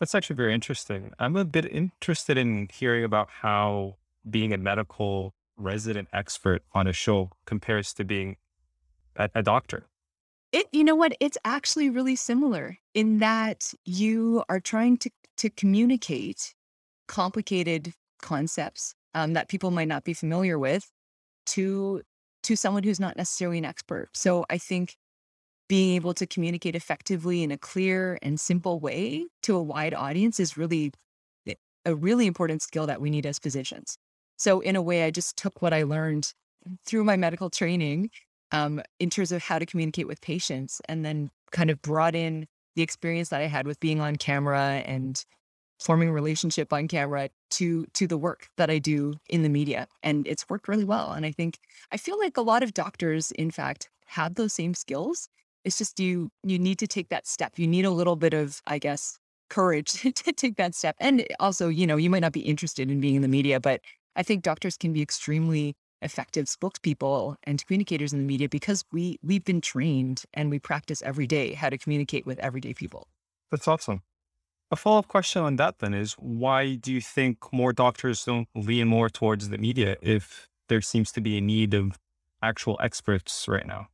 That's 0.00 0.14
actually 0.14 0.36
very 0.36 0.54
interesting. 0.54 1.12
I'm 1.18 1.36
a 1.36 1.44
bit 1.44 1.64
interested 1.64 2.38
in 2.38 2.68
hearing 2.72 3.04
about 3.04 3.28
how 3.30 3.96
being 4.28 4.52
a 4.52 4.58
medical 4.58 5.34
resident 5.56 6.08
expert 6.12 6.62
on 6.72 6.86
a 6.86 6.92
show 6.92 7.30
compares 7.46 7.92
to 7.94 8.04
being 8.04 8.36
a, 9.16 9.28
a 9.34 9.42
doctor. 9.42 9.86
It, 10.52 10.66
you 10.72 10.84
know 10.84 10.94
what? 10.94 11.14
It's 11.20 11.36
actually 11.44 11.90
really 11.90 12.16
similar 12.16 12.78
in 12.94 13.18
that 13.18 13.74
you 13.84 14.44
are 14.48 14.60
trying 14.60 14.96
to 14.98 15.10
to 15.38 15.50
communicate 15.50 16.54
complicated 17.06 17.94
concepts 18.20 18.94
um, 19.14 19.34
that 19.34 19.48
people 19.48 19.70
might 19.70 19.88
not 19.88 20.04
be 20.04 20.12
familiar 20.12 20.58
with 20.58 20.90
to 21.46 22.02
to 22.48 22.56
someone 22.56 22.82
who's 22.82 22.98
not 22.98 23.14
necessarily 23.14 23.58
an 23.58 23.66
expert. 23.66 24.08
So 24.14 24.46
I 24.48 24.56
think 24.56 24.96
being 25.68 25.94
able 25.96 26.14
to 26.14 26.26
communicate 26.26 26.74
effectively 26.74 27.42
in 27.42 27.50
a 27.50 27.58
clear 27.58 28.18
and 28.22 28.40
simple 28.40 28.80
way 28.80 29.26
to 29.42 29.54
a 29.54 29.62
wide 29.62 29.92
audience 29.92 30.40
is 30.40 30.56
really 30.56 30.92
eh, 31.46 31.52
a 31.84 31.94
really 31.94 32.26
important 32.26 32.62
skill 32.62 32.86
that 32.86 33.02
we 33.02 33.10
need 33.10 33.26
as 33.26 33.38
physicians. 33.38 33.98
So 34.38 34.60
in 34.60 34.76
a 34.76 34.82
way, 34.82 35.04
I 35.04 35.10
just 35.10 35.36
took 35.36 35.60
what 35.60 35.74
I 35.74 35.82
learned 35.82 36.32
through 36.86 37.04
my 37.04 37.18
medical 37.18 37.50
training 37.50 38.08
um, 38.50 38.80
in 38.98 39.10
terms 39.10 39.30
of 39.30 39.42
how 39.42 39.58
to 39.58 39.66
communicate 39.66 40.08
with 40.08 40.22
patients 40.22 40.80
and 40.88 41.04
then 41.04 41.30
kind 41.52 41.68
of 41.68 41.82
brought 41.82 42.14
in 42.14 42.46
the 42.76 42.82
experience 42.82 43.28
that 43.28 43.42
I 43.42 43.46
had 43.46 43.66
with 43.66 43.78
being 43.78 44.00
on 44.00 44.16
camera 44.16 44.82
and 44.86 45.22
forming 45.78 46.08
a 46.08 46.12
relationship 46.12 46.72
on 46.72 46.88
camera 46.88 47.30
to 47.50 47.86
to 47.94 48.06
the 48.06 48.18
work 48.18 48.48
that 48.56 48.70
I 48.70 48.78
do 48.78 49.14
in 49.28 49.42
the 49.42 49.48
media 49.48 49.86
and 50.02 50.26
it's 50.26 50.48
worked 50.48 50.68
really 50.68 50.84
well 50.84 51.12
and 51.12 51.24
I 51.24 51.32
think 51.32 51.58
I 51.92 51.96
feel 51.96 52.18
like 52.18 52.36
a 52.36 52.42
lot 52.42 52.62
of 52.62 52.74
doctors 52.74 53.30
in 53.32 53.50
fact 53.50 53.88
have 54.06 54.34
those 54.34 54.52
same 54.52 54.74
skills 54.74 55.28
it's 55.64 55.78
just 55.78 56.00
you 56.00 56.30
you 56.42 56.58
need 56.58 56.78
to 56.78 56.86
take 56.86 57.08
that 57.10 57.26
step. 57.26 57.58
You 57.58 57.66
need 57.66 57.84
a 57.84 57.90
little 57.90 58.16
bit 58.16 58.34
of, 58.34 58.62
I 58.66 58.78
guess, 58.78 59.18
courage 59.50 59.92
to 60.14 60.32
take 60.32 60.56
that 60.56 60.74
step. 60.74 60.96
And 60.98 61.26
also, 61.40 61.68
you 61.68 61.86
know, 61.86 61.96
you 61.96 62.10
might 62.10 62.20
not 62.20 62.32
be 62.32 62.40
interested 62.40 62.90
in 62.90 63.00
being 63.00 63.16
in 63.16 63.22
the 63.22 63.28
media, 63.28 63.60
but 63.60 63.80
I 64.16 64.22
think 64.22 64.42
doctors 64.42 64.76
can 64.76 64.92
be 64.92 65.02
extremely 65.02 65.76
effective 66.00 66.46
spokespeople 66.46 67.36
and 67.42 67.64
communicators 67.66 68.12
in 68.12 68.20
the 68.20 68.24
media 68.24 68.48
because 68.48 68.84
we 68.92 69.18
we've 69.22 69.44
been 69.44 69.60
trained 69.60 70.22
and 70.32 70.50
we 70.50 70.58
practice 70.58 71.02
every 71.02 71.26
day 71.26 71.54
how 71.54 71.68
to 71.68 71.78
communicate 71.78 72.24
with 72.24 72.38
everyday 72.38 72.72
people. 72.72 73.08
That's 73.50 73.66
awesome. 73.66 74.02
A 74.70 74.76
follow 74.76 74.98
up 74.98 75.08
question 75.08 75.42
on 75.42 75.56
that 75.56 75.78
then 75.78 75.94
is 75.94 76.12
why 76.14 76.74
do 76.74 76.92
you 76.92 77.00
think 77.00 77.52
more 77.52 77.72
doctors 77.72 78.24
don't 78.24 78.48
lean 78.54 78.88
more 78.88 79.08
towards 79.08 79.48
the 79.48 79.58
media 79.58 79.96
if 80.02 80.48
there 80.68 80.80
seems 80.82 81.10
to 81.12 81.20
be 81.20 81.38
a 81.38 81.40
need 81.40 81.74
of 81.74 81.98
actual 82.42 82.78
experts 82.82 83.48
right 83.48 83.66
now? 83.66 83.88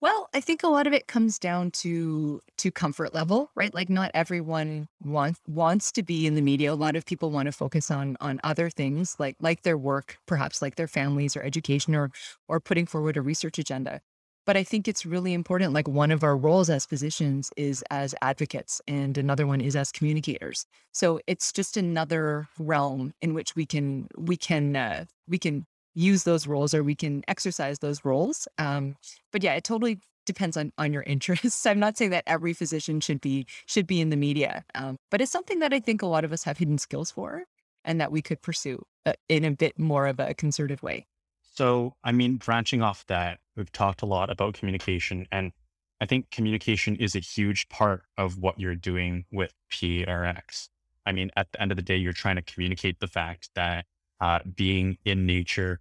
Well, 0.00 0.30
I 0.32 0.40
think 0.40 0.62
a 0.62 0.68
lot 0.68 0.86
of 0.86 0.94
it 0.94 1.06
comes 1.08 1.38
down 1.38 1.72
to 1.82 2.40
to 2.56 2.70
comfort 2.70 3.12
level, 3.14 3.50
right? 3.54 3.74
Like 3.74 3.90
not 3.90 4.10
everyone 4.14 4.88
wants 5.02 5.40
wants 5.46 5.92
to 5.92 6.02
be 6.02 6.26
in 6.26 6.34
the 6.36 6.42
media. 6.42 6.72
A 6.72 6.74
lot 6.74 6.96
of 6.96 7.04
people 7.04 7.30
want 7.30 7.46
to 7.46 7.52
focus 7.52 7.90
on 7.90 8.16
on 8.20 8.40
other 8.42 8.70
things 8.70 9.16
like 9.18 9.36
like 9.40 9.62
their 9.62 9.76
work, 9.76 10.18
perhaps 10.26 10.62
like 10.62 10.76
their 10.76 10.88
families 10.88 11.36
or 11.36 11.42
education 11.42 11.94
or 11.94 12.10
or 12.48 12.60
putting 12.60 12.86
forward 12.86 13.18
a 13.18 13.22
research 13.22 13.58
agenda. 13.58 14.00
But 14.46 14.56
I 14.56 14.64
think 14.64 14.88
it's 14.88 15.06
really 15.06 15.32
important 15.32 15.72
like 15.72 15.86
one 15.86 16.10
of 16.10 16.24
our 16.24 16.36
roles 16.36 16.70
as 16.70 16.86
physicians 16.86 17.50
is 17.56 17.84
as 17.90 18.14
advocates 18.22 18.80
and 18.88 19.16
another 19.18 19.46
one 19.46 19.60
is 19.60 19.76
as 19.76 19.92
communicators. 19.92 20.66
So 20.92 21.20
it's 21.26 21.52
just 21.52 21.76
another 21.76 22.48
realm 22.58 23.12
in 23.20 23.34
which 23.34 23.54
we 23.54 23.66
can 23.66 24.08
we 24.16 24.36
can 24.36 24.76
uh, 24.76 25.04
we 25.28 25.38
can 25.38 25.66
use 25.94 26.24
those 26.24 26.46
roles 26.46 26.74
or 26.74 26.82
we 26.82 26.94
can 26.94 27.22
exercise 27.28 27.80
those 27.80 28.04
roles. 28.04 28.48
Um, 28.58 28.96
but 29.32 29.42
yeah, 29.42 29.54
it 29.54 29.64
totally 29.64 30.00
depends 30.26 30.56
on 30.56 30.72
on 30.78 30.92
your 30.92 31.02
interests. 31.06 31.66
I'm 31.66 31.78
not 31.78 31.96
saying 31.96 32.10
that 32.12 32.24
every 32.26 32.52
physician 32.52 33.00
should 33.00 33.20
be 33.20 33.46
should 33.66 33.86
be 33.86 34.00
in 34.00 34.10
the 34.10 34.16
media, 34.16 34.64
um, 34.74 34.96
but 35.10 35.20
it's 35.20 35.32
something 35.32 35.58
that 35.60 35.72
I 35.72 35.80
think 35.80 36.02
a 36.02 36.06
lot 36.06 36.24
of 36.24 36.32
us 36.32 36.44
have 36.44 36.58
hidden 36.58 36.78
skills 36.78 37.10
for, 37.10 37.44
and 37.84 38.00
that 38.00 38.12
we 38.12 38.22
could 38.22 38.42
pursue 38.42 38.82
uh, 39.06 39.12
in 39.28 39.44
a 39.44 39.50
bit 39.50 39.78
more 39.78 40.06
of 40.06 40.18
a 40.18 40.34
concerted 40.34 40.82
way. 40.82 41.06
So, 41.50 41.96
I 42.04 42.12
mean, 42.12 42.36
branching 42.36 42.80
off 42.80 43.04
that, 43.06 43.40
we've 43.56 43.72
talked 43.72 44.02
a 44.02 44.06
lot 44.06 44.30
about 44.30 44.54
communication, 44.54 45.26
and 45.32 45.52
I 46.00 46.06
think 46.06 46.30
communication 46.30 46.96
is 46.96 47.14
a 47.14 47.20
huge 47.20 47.68
part 47.68 48.04
of 48.16 48.38
what 48.38 48.58
you're 48.58 48.76
doing 48.76 49.24
with 49.30 49.52
PRX. 49.70 50.68
I 51.04 51.12
mean, 51.12 51.30
at 51.36 51.50
the 51.52 51.60
end 51.60 51.72
of 51.72 51.76
the 51.76 51.82
day, 51.82 51.96
you're 51.96 52.12
trying 52.12 52.36
to 52.36 52.42
communicate 52.42 53.00
the 53.00 53.08
fact 53.08 53.50
that 53.54 53.84
uh, 54.20 54.40
being 54.54 54.98
in 55.04 55.26
nature 55.26 55.80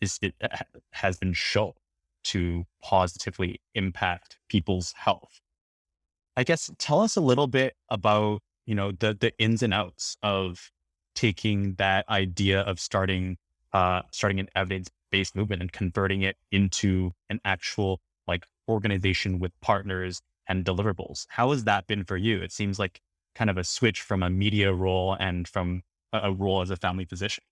is 0.00 0.18
it 0.22 0.34
has 0.92 1.18
been 1.18 1.32
shown 1.32 1.72
to 2.24 2.64
positively 2.82 3.60
impact 3.74 4.38
people's 4.48 4.92
health. 4.92 5.40
I 6.36 6.44
guess 6.44 6.70
tell 6.78 7.00
us 7.00 7.16
a 7.16 7.20
little 7.20 7.48
bit 7.48 7.74
about 7.88 8.40
you 8.66 8.74
know 8.74 8.92
the 8.92 9.16
the 9.18 9.36
ins 9.38 9.62
and 9.62 9.74
outs 9.74 10.16
of 10.22 10.70
taking 11.14 11.74
that 11.74 12.08
idea 12.08 12.60
of 12.60 12.78
starting 12.78 13.38
uh, 13.72 14.02
starting 14.12 14.38
an 14.38 14.48
evidence 14.54 14.88
based 15.10 15.36
movement 15.36 15.62
and 15.62 15.72
converting 15.72 16.22
it 16.22 16.36
into 16.50 17.12
an 17.30 17.40
actual 17.44 18.00
like 18.26 18.44
organization 18.68 19.38
with 19.38 19.52
partners 19.60 20.20
and 20.48 20.64
deliverables. 20.64 21.26
How 21.28 21.50
has 21.50 21.64
that 21.64 21.86
been 21.86 22.04
for 22.04 22.16
you? 22.16 22.40
It 22.40 22.52
seems 22.52 22.78
like 22.78 23.00
kind 23.34 23.50
of 23.50 23.56
a 23.56 23.64
switch 23.64 24.00
from 24.00 24.22
a 24.22 24.30
media 24.30 24.72
role 24.72 25.16
and 25.18 25.46
from 25.46 25.82
a, 26.12 26.32
role 26.32 26.60
as 26.60 26.70
a 26.70 26.76
family 26.76 27.04
physician. 27.04 27.44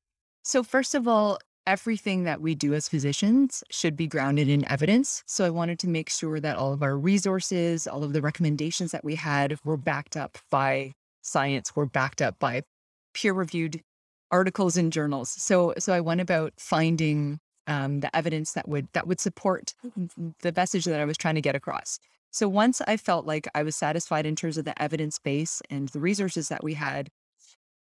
So, 0.42 0.62
first 0.62 0.94
of 0.94 1.06
all, 1.06 1.38
everything 1.66 2.24
that 2.24 2.40
we 2.40 2.54
do 2.54 2.74
as 2.74 2.88
physicians 2.88 3.62
should 3.70 3.96
be 3.96 4.06
grounded 4.06 4.48
in 4.48 4.68
evidence. 4.70 5.22
So, 5.26 5.44
I 5.44 5.50
wanted 5.50 5.78
to 5.80 5.88
make 5.88 6.10
sure 6.10 6.40
that 6.40 6.56
all 6.56 6.72
of 6.72 6.82
our 6.82 6.96
resources, 6.96 7.86
all 7.86 8.02
of 8.02 8.12
the 8.12 8.22
recommendations 8.22 8.92
that 8.92 9.04
we 9.04 9.14
had 9.16 9.58
were 9.64 9.76
backed 9.76 10.16
up 10.16 10.38
by 10.50 10.92
science, 11.22 11.76
were 11.76 11.86
backed 11.86 12.22
up 12.22 12.38
by 12.38 12.62
peer 13.14 13.32
reviewed 13.32 13.82
articles 14.30 14.76
in 14.76 14.90
journals. 14.90 15.30
So, 15.30 15.74
so 15.78 15.92
I 15.92 16.00
went 16.00 16.20
about 16.20 16.52
finding 16.58 17.38
um, 17.66 18.00
the 18.00 18.14
evidence 18.16 18.52
that 18.52 18.68
would 18.68 18.88
that 18.92 19.06
would 19.06 19.20
support 19.20 19.74
the 20.40 20.52
message 20.54 20.84
that 20.84 21.00
I 21.00 21.04
was 21.04 21.16
trying 21.16 21.34
to 21.36 21.40
get 21.40 21.54
across. 21.54 21.98
So 22.30 22.48
once 22.48 22.82
I 22.86 22.96
felt 22.96 23.26
like 23.26 23.48
I 23.54 23.62
was 23.62 23.76
satisfied 23.76 24.26
in 24.26 24.36
terms 24.36 24.58
of 24.58 24.64
the 24.64 24.80
evidence 24.80 25.18
base 25.18 25.62
and 25.70 25.88
the 25.88 26.00
resources 26.00 26.48
that 26.48 26.62
we 26.62 26.74
had, 26.74 27.08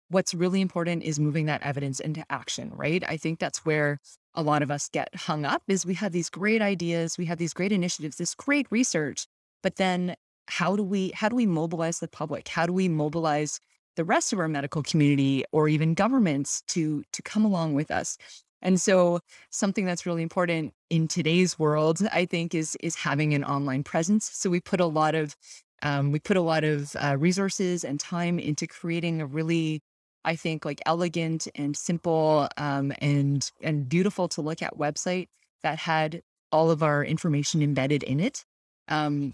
what's 0.09 0.33
really 0.33 0.59
important 0.61 1.03
is 1.03 1.19
moving 1.19 1.45
that 1.45 1.63
evidence 1.63 1.99
into 1.99 2.25
action, 2.29 2.71
right? 2.75 3.03
I 3.07 3.17
think 3.17 3.39
that's 3.39 3.65
where 3.65 3.99
a 4.35 4.43
lot 4.43 4.61
of 4.61 4.69
us 4.69 4.89
get 4.89 5.13
hung 5.15 5.45
up 5.45 5.63
is 5.67 5.85
we 5.85 5.93
have 5.95 6.11
these 6.11 6.29
great 6.29 6.61
ideas, 6.61 7.17
we 7.17 7.25
have 7.25 7.37
these 7.37 7.53
great 7.53 7.71
initiatives, 7.71 8.17
this 8.17 8.35
great 8.35 8.67
research, 8.69 9.25
but 9.63 9.77
then 9.77 10.15
how 10.47 10.75
do 10.75 10.83
we 10.83 11.11
how 11.15 11.29
do 11.29 11.35
we 11.35 11.45
mobilize 11.45 11.99
the 11.99 12.07
public? 12.07 12.47
How 12.49 12.65
do 12.65 12.73
we 12.73 12.89
mobilize 12.89 13.59
the 13.95 14.03
rest 14.03 14.33
of 14.33 14.39
our 14.39 14.47
medical 14.47 14.83
community 14.83 15.45
or 15.51 15.69
even 15.69 15.93
governments 15.93 16.61
to 16.69 17.03
to 17.13 17.21
come 17.21 17.45
along 17.45 17.73
with 17.73 17.89
us? 17.89 18.17
And 18.61 18.79
so 18.79 19.19
something 19.49 19.85
that's 19.85 20.05
really 20.05 20.23
important 20.23 20.73
in 20.89 21.07
today's 21.07 21.57
world, 21.57 21.99
I 22.11 22.25
think, 22.25 22.53
is 22.53 22.77
is 22.81 22.95
having 22.95 23.33
an 23.33 23.43
online 23.43 23.83
presence. 23.83 24.29
So 24.33 24.49
we 24.49 24.59
put 24.59 24.79
a 24.79 24.85
lot 24.85 25.15
of 25.15 25.35
um, 25.83 26.11
we 26.11 26.19
put 26.19 26.37
a 26.37 26.41
lot 26.41 26.63
of 26.63 26.95
uh, 26.95 27.17
resources 27.17 27.83
and 27.83 27.99
time 27.99 28.37
into 28.39 28.67
creating 28.67 29.21
a 29.21 29.25
really 29.25 29.81
I 30.23 30.35
think 30.35 30.65
like 30.65 30.81
elegant 30.85 31.47
and 31.55 31.75
simple 31.75 32.47
um, 32.57 32.93
and 32.99 33.49
and 33.61 33.89
beautiful 33.89 34.27
to 34.29 34.41
look 34.41 34.61
at 34.61 34.77
website 34.77 35.27
that 35.63 35.79
had 35.79 36.21
all 36.51 36.69
of 36.69 36.83
our 36.83 37.03
information 37.03 37.61
embedded 37.61 38.03
in 38.03 38.19
it. 38.19 38.45
Um, 38.87 39.33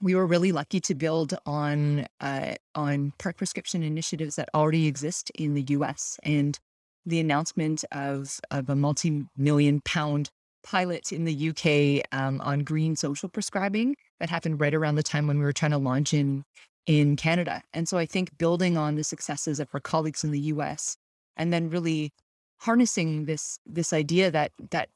we 0.00 0.14
were 0.14 0.26
really 0.26 0.52
lucky 0.52 0.80
to 0.80 0.94
build 0.94 1.34
on 1.46 2.06
uh, 2.20 2.54
on 2.74 3.12
park 3.18 3.36
prescription 3.36 3.82
initiatives 3.82 4.36
that 4.36 4.48
already 4.54 4.86
exist 4.86 5.30
in 5.34 5.54
the 5.54 5.62
U.S. 5.68 6.18
and 6.22 6.58
the 7.06 7.20
announcement 7.20 7.84
of 7.92 8.40
of 8.50 8.68
a 8.68 8.76
multi 8.76 9.24
million 9.36 9.80
pound 9.84 10.30
pilot 10.62 11.12
in 11.12 11.24
the 11.24 11.48
UK 11.50 12.06
um, 12.16 12.40
on 12.40 12.60
green 12.60 12.94
social 12.94 13.28
prescribing 13.28 13.96
that 14.20 14.30
happened 14.30 14.60
right 14.60 14.74
around 14.74 14.94
the 14.94 15.02
time 15.02 15.26
when 15.26 15.38
we 15.38 15.44
were 15.44 15.52
trying 15.52 15.72
to 15.72 15.78
launch 15.78 16.14
in 16.14 16.44
in 16.86 17.16
Canada. 17.16 17.62
And 17.72 17.88
so 17.88 17.98
I 17.98 18.06
think 18.06 18.36
building 18.38 18.76
on 18.76 18.96
the 18.96 19.04
successes 19.04 19.60
of 19.60 19.68
our 19.72 19.80
colleagues 19.80 20.24
in 20.24 20.30
the 20.30 20.40
US 20.40 20.96
and 21.36 21.52
then 21.52 21.70
really 21.70 22.12
harnessing 22.60 23.24
this 23.24 23.58
this 23.66 23.92
idea 23.92 24.30
that 24.30 24.52
that 24.70 24.88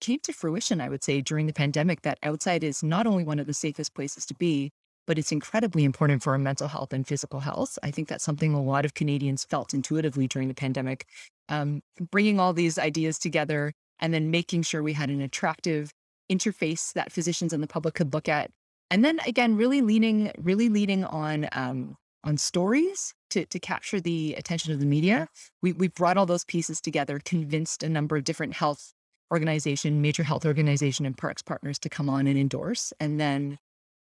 came 0.00 0.20
to 0.20 0.32
fruition, 0.32 0.80
I 0.80 0.88
would 0.88 1.04
say, 1.04 1.20
during 1.20 1.46
the 1.46 1.52
pandemic, 1.52 2.02
that 2.02 2.18
outside 2.22 2.64
is 2.64 2.82
not 2.82 3.06
only 3.06 3.24
one 3.24 3.38
of 3.38 3.46
the 3.46 3.54
safest 3.54 3.94
places 3.94 4.24
to 4.26 4.34
be, 4.34 4.72
but 5.10 5.18
it's 5.18 5.32
incredibly 5.32 5.82
important 5.82 6.22
for 6.22 6.34
our 6.34 6.38
mental 6.38 6.68
health 6.68 6.92
and 6.92 7.04
physical 7.04 7.40
health. 7.40 7.80
I 7.82 7.90
think 7.90 8.06
that's 8.06 8.22
something 8.22 8.54
a 8.54 8.62
lot 8.62 8.84
of 8.84 8.94
Canadians 8.94 9.42
felt 9.42 9.74
intuitively 9.74 10.28
during 10.28 10.46
the 10.46 10.54
pandemic. 10.54 11.04
Um, 11.48 11.80
bringing 12.12 12.38
all 12.38 12.52
these 12.52 12.78
ideas 12.78 13.18
together 13.18 13.72
and 13.98 14.14
then 14.14 14.30
making 14.30 14.62
sure 14.62 14.84
we 14.84 14.92
had 14.92 15.10
an 15.10 15.20
attractive 15.20 15.90
interface 16.30 16.92
that 16.92 17.10
physicians 17.10 17.52
and 17.52 17.60
the 17.60 17.66
public 17.66 17.94
could 17.94 18.14
look 18.14 18.28
at 18.28 18.52
and 18.90 19.04
then 19.04 19.20
again, 19.26 19.56
really 19.56 19.80
leaning, 19.80 20.32
really 20.38 20.68
leaning 20.68 21.04
on 21.04 21.48
um, 21.52 21.96
on 22.24 22.36
stories 22.36 23.14
to 23.30 23.46
to 23.46 23.58
capture 23.58 24.00
the 24.00 24.34
attention 24.36 24.72
of 24.72 24.80
the 24.80 24.86
media. 24.86 25.28
We 25.62 25.72
we 25.72 25.88
brought 25.88 26.16
all 26.16 26.26
those 26.26 26.44
pieces 26.44 26.80
together, 26.80 27.20
convinced 27.24 27.82
a 27.82 27.88
number 27.88 28.16
of 28.16 28.24
different 28.24 28.54
health 28.54 28.92
organization, 29.32 30.02
major 30.02 30.24
health 30.24 30.44
organization, 30.44 31.06
and 31.06 31.16
parks 31.16 31.42
partners 31.42 31.78
to 31.80 31.88
come 31.88 32.10
on 32.10 32.26
and 32.26 32.38
endorse, 32.38 32.92
and 32.98 33.20
then 33.20 33.58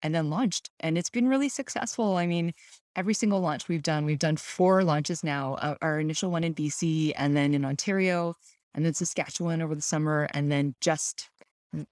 and 0.08 0.16
then 0.16 0.30
launched. 0.30 0.70
And 0.80 0.98
it's 0.98 1.10
been 1.10 1.28
really 1.28 1.50
successful. 1.50 2.16
I 2.16 2.28
mean, 2.28 2.54
every 2.96 3.14
single 3.14 3.42
launch 3.42 3.68
we've 3.68 3.84
done, 3.84 4.06
we've 4.06 4.18
done 4.18 4.38
four 4.38 4.86
launches 4.86 5.22
now. 5.22 5.56
Uh, 5.56 5.76
our 5.82 6.00
initial 6.00 6.32
one 6.32 6.46
in 6.46 6.56
BC, 6.56 7.12
and 7.18 7.36
then 7.36 7.54
in 7.54 7.66
Ontario, 7.66 8.34
and 8.74 8.86
then 8.86 8.94
Saskatchewan 8.94 9.62
over 9.62 9.76
the 9.76 9.82
summer, 9.82 10.30
and 10.34 10.50
then 10.50 10.76
just 10.80 11.30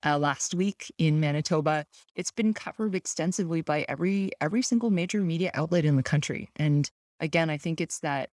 uh, 0.05 0.17
last 0.17 0.55
week 0.55 0.89
in 0.97 1.19
Manitoba. 1.19 1.85
It's 2.15 2.31
been 2.31 2.53
covered 2.53 2.95
extensively 2.95 3.61
by 3.61 3.85
every 3.89 4.31
every 4.39 4.61
single 4.61 4.91
major 4.91 5.19
media 5.19 5.51
outlet 5.53 5.83
in 5.83 5.97
the 5.97 6.03
country. 6.03 6.47
And 6.55 6.89
again, 7.19 7.49
I 7.49 7.57
think 7.57 7.81
it's 7.81 7.99
that 7.99 8.29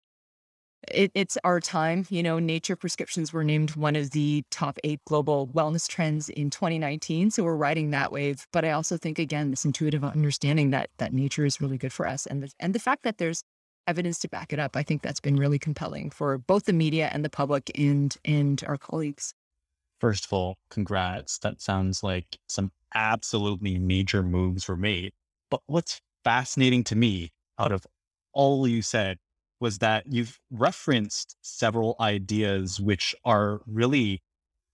it, 0.88 1.12
it's 1.14 1.38
our 1.44 1.60
time. 1.60 2.06
You 2.10 2.24
know, 2.24 2.40
nature 2.40 2.76
prescriptions 2.76 3.32
were 3.32 3.44
named 3.44 3.76
one 3.76 3.96
of 3.96 4.12
the 4.12 4.44
top 4.50 4.80
eight 4.84 5.00
global 5.06 5.48
wellness 5.48 5.88
trends 5.88 6.30
in 6.30 6.50
2019. 6.50 7.32
So 7.32 7.44
we're 7.44 7.56
riding 7.56 7.92
that 7.92 8.12
wave. 8.12 8.48
But 8.52 8.66
I 8.66 8.72
also 8.72 8.98
think 8.98 9.20
again, 9.20 9.52
this 9.52 9.66
intuitive 9.66 10.04
understanding 10.04 10.72
that 10.72 10.90
that 10.98 11.14
nature 11.14 11.46
is 11.46 11.62
really 11.62 11.78
good 11.78 11.94
for 11.94 12.08
us, 12.08 12.26
and 12.26 12.44
the, 12.44 12.52
and 12.60 12.74
the 12.74 12.80
fact 12.80 13.04
that 13.04 13.18
there's 13.18 13.44
evidence 13.88 14.20
to 14.20 14.30
back 14.30 14.54
it 14.54 14.60
up, 14.60 14.76
I 14.76 14.84
think 14.84 15.02
that's 15.02 15.20
been 15.20 15.36
really 15.36 15.60
compelling 15.60 16.10
for 16.12 16.38
both 16.38 16.66
the 16.66 16.74
media 16.74 17.10
and 17.12 17.26
the 17.26 17.30
public 17.30 17.72
and 17.78 18.16
and 18.26 18.64
our 18.68 18.78
colleagues. 18.78 19.34
First 20.00 20.26
of 20.26 20.34
all, 20.34 20.58
congrats. 20.70 21.38
That 21.40 21.62
sounds 21.62 22.02
like 22.02 22.40
some 22.48 22.72
absolutely 22.96 23.78
major 23.78 24.24
moves 24.24 24.68
were 24.68 24.78
made. 24.78 25.14
But 25.50 25.62
what's 25.68 26.02
fascinating 26.24 26.84
to 26.86 26.96
me 26.96 27.32
out 27.60 27.72
of 27.72 27.86
all 28.34 28.68
you 28.68 28.82
said 28.82 29.18
was 29.62 29.78
that 29.78 30.06
you've 30.08 30.40
referenced 30.52 31.38
several 31.42 31.96
ideas 32.02 32.80
which 32.82 33.16
are 33.24 33.62
really 33.68 34.22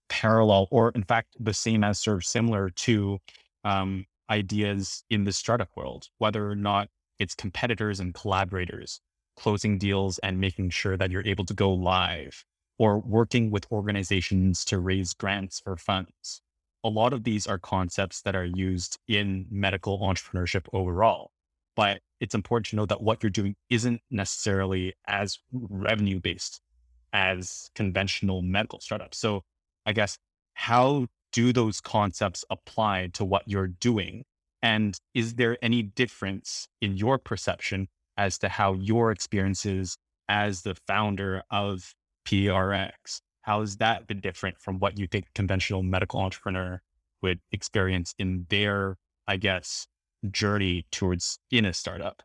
parallel 0.10 0.68
or 0.72 0.92
in 0.96 1.04
fact 1.04 1.36
the 1.40 1.54
same 1.54 1.84
as 1.84 2.08
or 2.08 2.22
similar 2.22 2.70
to 2.70 3.20
um, 3.66 4.06
ideas 4.30 5.04
in 5.10 5.26
the 5.26 5.34
startup 5.34 5.70
world, 5.76 6.08
whether 6.18 6.50
or 6.50 6.56
not 6.56 6.90
it's 7.20 7.36
competitors 7.36 8.00
and 8.00 8.14
collaborators, 8.14 9.02
closing 9.36 9.78
deals 9.78 10.20
and 10.20 10.40
making 10.40 10.70
sure 10.70 10.98
that 10.98 11.12
you're 11.12 11.26
able 11.26 11.46
to 11.46 11.54
go 11.54 11.72
live, 11.74 12.46
or 12.80 13.00
working 13.00 13.52
with 13.52 13.70
organizations 13.72 14.64
to 14.66 14.80
raise 14.80 15.14
grants 15.14 15.62
or 15.66 15.76
funds. 15.78 16.42
A 16.84 16.90
lot 16.90 17.12
of 17.12 17.24
these 17.24 17.48
are 17.48 17.58
concepts 17.58 18.22
that 18.22 18.36
are 18.36 18.46
used 18.46 19.00
in 19.08 19.48
medical 19.50 20.00
entrepreneurship 20.00 20.68
overall. 20.74 21.32
But 21.76 22.02
it's 22.20 22.36
important 22.36 22.68
to 22.68 22.76
know 22.76 22.86
that 22.86 23.02
what 23.02 23.22
you're 23.22 23.30
doing 23.30 23.56
isn't 23.70 24.02
necessarily 24.10 24.94
as 25.08 25.40
revenue 25.52 26.20
based 26.20 26.62
as 27.14 27.70
conventional 27.76 28.42
medical 28.42 28.80
startups. 28.80 29.18
So 29.18 29.44
I 29.86 29.94
guess 29.94 30.18
how 30.54 31.08
do 31.32 31.54
those 31.54 31.82
concepts 31.82 32.44
apply 32.50 33.10
to 33.14 33.26
what 33.26 33.44
you're 33.48 33.68
doing? 33.68 34.24
And 34.62 34.98
is 35.14 35.36
there 35.36 35.58
any 35.62 35.84
difference 35.84 36.68
in 36.82 36.98
your 36.98 37.18
perception 37.18 37.88
as 38.18 38.38
to 38.40 38.50
how 38.50 38.74
your 38.74 39.12
experiences 39.12 39.98
as 40.28 40.64
the 40.64 40.76
founder 40.88 41.44
of 41.52 41.94
PRX, 42.28 43.22
how 43.44 43.62
has 43.62 43.78
that 43.78 44.08
been 44.08 44.20
different 44.20 44.60
from 44.60 44.80
what 44.80 44.98
you 44.98 45.08
think 45.08 45.28
conventional 45.34 45.84
medical 45.84 46.20
entrepreneur 46.20 46.82
would 47.22 47.40
experience 47.52 48.14
in 48.20 48.46
their, 48.50 48.98
I 49.28 49.38
guess, 49.38 49.88
journey 50.30 50.86
towards 50.92 51.40
in 51.52 51.66
a 51.66 51.74
startup? 51.74 52.24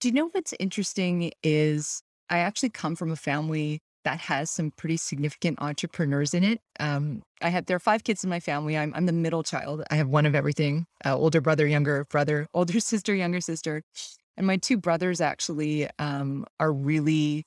Do 0.00 0.08
you 0.08 0.14
know 0.14 0.28
what's 0.32 0.54
interesting 0.58 1.32
is 1.42 2.02
I 2.28 2.38
actually 2.38 2.70
come 2.70 2.96
from 2.96 3.10
a 3.10 3.16
family 3.16 3.80
that 4.04 4.18
has 4.20 4.50
some 4.50 4.70
pretty 4.70 4.96
significant 4.96 5.60
entrepreneurs 5.60 6.32
in 6.32 6.42
it. 6.44 6.60
Um, 6.78 7.22
I 7.42 7.50
have 7.50 7.66
there 7.66 7.76
are 7.76 7.80
five 7.80 8.04
kids 8.04 8.24
in 8.24 8.30
my 8.30 8.40
family. 8.40 8.76
I'm 8.76 8.92
I'm 8.94 9.06
the 9.06 9.12
middle 9.12 9.42
child. 9.42 9.82
I 9.90 9.96
have 9.96 10.08
one 10.08 10.26
of 10.26 10.34
everything: 10.34 10.86
uh, 11.04 11.16
older 11.16 11.40
brother, 11.40 11.66
younger 11.66 12.04
brother, 12.04 12.46
older 12.54 12.80
sister, 12.80 13.14
younger 13.14 13.40
sister, 13.40 13.82
and 14.36 14.46
my 14.46 14.56
two 14.56 14.76
brothers 14.76 15.20
actually 15.20 15.88
um, 15.98 16.46
are 16.58 16.72
really 16.72 17.44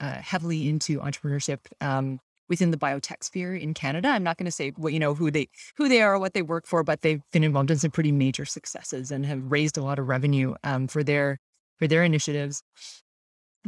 uh, 0.00 0.12
heavily 0.12 0.68
into 0.68 1.00
entrepreneurship 1.00 1.58
um, 1.80 2.20
within 2.48 2.70
the 2.70 2.76
biotech 2.76 3.24
sphere 3.24 3.54
in 3.54 3.74
Canada. 3.74 4.08
I'm 4.08 4.22
not 4.22 4.36
going 4.36 4.46
to 4.46 4.52
say 4.52 4.70
what 4.76 4.92
you 4.92 4.98
know 4.98 5.14
who 5.14 5.30
they 5.30 5.48
who 5.76 5.88
they 5.88 6.02
are 6.02 6.14
or 6.14 6.18
what 6.18 6.34
they 6.34 6.42
work 6.42 6.66
for, 6.66 6.82
but 6.82 7.02
they've 7.02 7.22
been 7.32 7.44
involved 7.44 7.70
in 7.70 7.78
some 7.78 7.90
pretty 7.90 8.12
major 8.12 8.44
successes 8.44 9.10
and 9.10 9.26
have 9.26 9.50
raised 9.50 9.76
a 9.76 9.82
lot 9.82 9.98
of 9.98 10.08
revenue 10.08 10.54
um, 10.64 10.86
for 10.88 11.02
their 11.02 11.38
for 11.78 11.86
their 11.86 12.04
initiatives. 12.04 12.62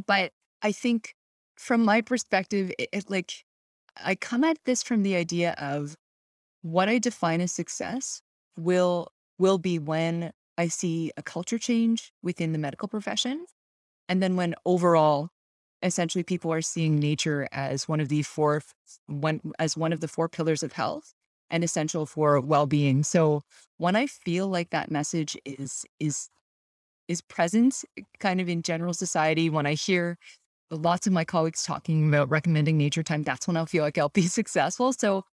But 0.07 0.33
I 0.63 0.73
think 0.73 1.15
from 1.57 1.85
my 1.85 2.01
perspective, 2.01 2.73
it, 2.79 2.89
it, 2.93 3.11
like 3.11 3.33
I 4.03 4.15
come 4.15 4.45
at 4.45 4.59
this 4.65 4.83
from 4.83 5.03
the 5.03 5.17
idea 5.17 5.55
of 5.59 5.97
what 6.63 6.89
I 6.89 6.99
define 6.99 7.41
as 7.41 7.53
success 7.53 8.23
will 8.57 9.09
will 9.39 9.59
be 9.59 9.79
when 9.79 10.33
I 10.57 10.69
see 10.69 11.13
a 11.17 11.23
culture 11.23 11.59
change 11.59 12.13
within 12.23 12.53
the 12.53 12.59
medical 12.59 12.89
profession, 12.89 13.47
and 14.09 14.23
then 14.23 14.37
when 14.37 14.55
overall, 14.65 15.31
essentially, 15.83 16.25
people 16.25 16.53
are 16.53 16.63
seeing 16.63 16.99
nature 16.99 17.49
as 17.53 17.89
one 17.89 18.01
of 18.01 18.09
the 18.09 18.23
four 18.23 18.63
one 19.07 19.41
as 19.59 19.77
one 19.77 19.93
of 19.93 20.01
the 20.01 20.09
four 20.09 20.29
pillars 20.29 20.63
of 20.63 20.73
health 20.73 21.13
and 21.51 21.65
essential 21.65 22.07
for 22.07 22.41
well 22.41 22.67
being. 22.67 23.03
So 23.03 23.43
when 23.79 23.97
I 23.97 24.07
feel 24.07 24.49
like 24.49 24.71
that 24.71 24.91
message 24.91 25.37
is 25.45 25.85
is 26.01 26.29
is 27.09 27.23
present 27.23 27.85
eh, 27.99 28.03
kind 28.21 28.41
of 28.41 28.49
in 28.49 28.63
general 28.63 28.93
society 28.95 29.49
when 29.51 29.67
i 29.67 29.73
hear 29.75 30.19
lots 30.71 31.07
of 31.07 31.13
my 31.13 31.25
colleagues 31.25 31.63
talking 31.65 32.09
about 32.09 32.31
recommending 32.31 32.77
nature 32.77 33.03
time, 33.03 33.23
that's 33.23 33.47
when 33.47 33.57
I'll 33.57 33.67
feel 33.67 33.85
like 33.85 33.99
I'll 33.99 34.09
be 34.09 34.23
successful. 34.27 34.93
So 34.93 35.25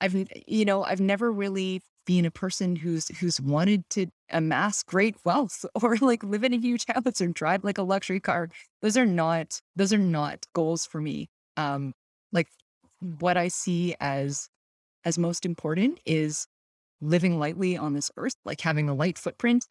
I've, 0.00 0.28
you 0.46 0.64
know, 0.64 0.82
I've 0.84 1.00
never 1.00 1.30
really 1.30 1.82
been 2.10 2.26
a 2.26 2.30
person 2.32 2.74
who's 2.74 3.06
who's 3.20 3.40
wanted 3.40 3.88
to 3.88 4.06
amass 4.30 4.82
great 4.82 5.14
wealth 5.24 5.64
or 5.80 5.96
like 5.98 6.24
live 6.24 6.42
in 6.42 6.52
a 6.52 6.58
huge 6.58 6.84
house 6.88 7.20
or 7.20 7.28
drive 7.28 7.62
like 7.62 7.78
a 7.78 7.84
luxury 7.84 8.18
car. 8.18 8.48
Those 8.82 8.96
are 8.96 9.06
not 9.06 9.60
those 9.76 9.92
are 9.92 9.98
not 9.98 10.44
goals 10.52 10.84
for 10.84 11.00
me. 11.00 11.28
Um, 11.56 11.92
like 12.32 12.48
what 12.98 13.36
I 13.36 13.46
see 13.46 13.94
as 14.00 14.48
as 15.04 15.18
most 15.18 15.46
important 15.46 16.00
is 16.04 16.48
living 17.00 17.38
lightly 17.38 17.76
on 17.76 17.94
this 17.94 18.10
earth, 18.16 18.34
like 18.44 18.60
having 18.60 18.88
a 18.88 18.94
light 18.94 19.16
footprint, 19.16 19.68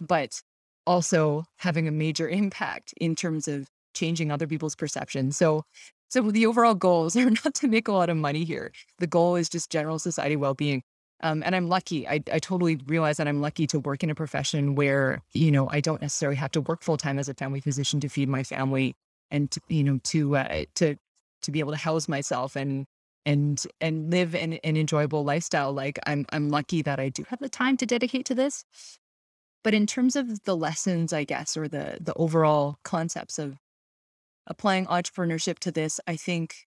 but 0.00 0.40
also 0.86 1.42
having 1.56 1.88
a 1.88 1.92
major 1.92 2.28
impact 2.42 2.94
in 3.00 3.16
terms 3.16 3.48
of 3.48 3.66
changing 3.92 4.30
other 4.30 4.46
people's 4.46 4.76
perceptions. 4.76 5.36
So 5.36 5.64
so 6.10 6.30
the 6.30 6.46
overall 6.46 6.76
goals 6.76 7.16
are 7.16 7.28
not 7.28 7.54
to 7.54 7.66
make 7.66 7.88
a 7.88 7.92
lot 7.92 8.08
of 8.08 8.16
money 8.16 8.44
here. 8.44 8.70
The 9.00 9.08
goal 9.08 9.34
is 9.34 9.48
just 9.48 9.68
general 9.68 9.98
society 9.98 10.36
well-being. 10.36 10.84
Um, 11.22 11.42
and 11.44 11.54
I'm 11.54 11.68
lucky. 11.68 12.08
I, 12.08 12.20
I 12.32 12.38
totally 12.40 12.80
realize 12.86 13.18
that 13.18 13.28
I'm 13.28 13.40
lucky 13.40 13.66
to 13.68 13.78
work 13.78 14.02
in 14.02 14.10
a 14.10 14.14
profession 14.14 14.74
where, 14.74 15.22
you 15.32 15.52
know, 15.52 15.68
I 15.70 15.80
don't 15.80 16.02
necessarily 16.02 16.36
have 16.36 16.50
to 16.52 16.60
work 16.60 16.82
full 16.82 16.96
time 16.96 17.18
as 17.18 17.28
a 17.28 17.34
family 17.34 17.60
physician 17.60 18.00
to 18.00 18.08
feed 18.08 18.28
my 18.28 18.42
family 18.42 18.94
and 19.30 19.50
to, 19.52 19.60
you 19.68 19.84
know, 19.84 20.00
to, 20.04 20.36
uh, 20.36 20.64
to, 20.74 20.96
to 21.42 21.50
be 21.50 21.60
able 21.60 21.72
to 21.72 21.78
house 21.78 22.08
myself 22.08 22.56
and, 22.56 22.86
and, 23.24 23.64
and 23.80 24.10
live 24.10 24.34
an, 24.34 24.54
an 24.64 24.76
enjoyable 24.76 25.22
lifestyle. 25.22 25.72
Like 25.72 25.98
I'm, 26.06 26.26
I'm 26.32 26.48
lucky 26.48 26.82
that 26.82 26.98
I 26.98 27.08
do 27.08 27.24
have 27.28 27.38
the 27.38 27.48
time 27.48 27.76
to 27.76 27.86
dedicate 27.86 28.26
to 28.26 28.34
this. 28.34 28.64
But 29.62 29.74
in 29.74 29.86
terms 29.86 30.16
of 30.16 30.42
the 30.42 30.56
lessons, 30.56 31.12
I 31.12 31.22
guess, 31.22 31.56
or 31.56 31.68
the, 31.68 31.98
the 32.00 32.14
overall 32.14 32.78
concepts 32.82 33.38
of 33.38 33.58
applying 34.48 34.86
entrepreneurship 34.86 35.60
to 35.60 35.70
this, 35.70 36.00
I 36.08 36.16
think 36.16 36.66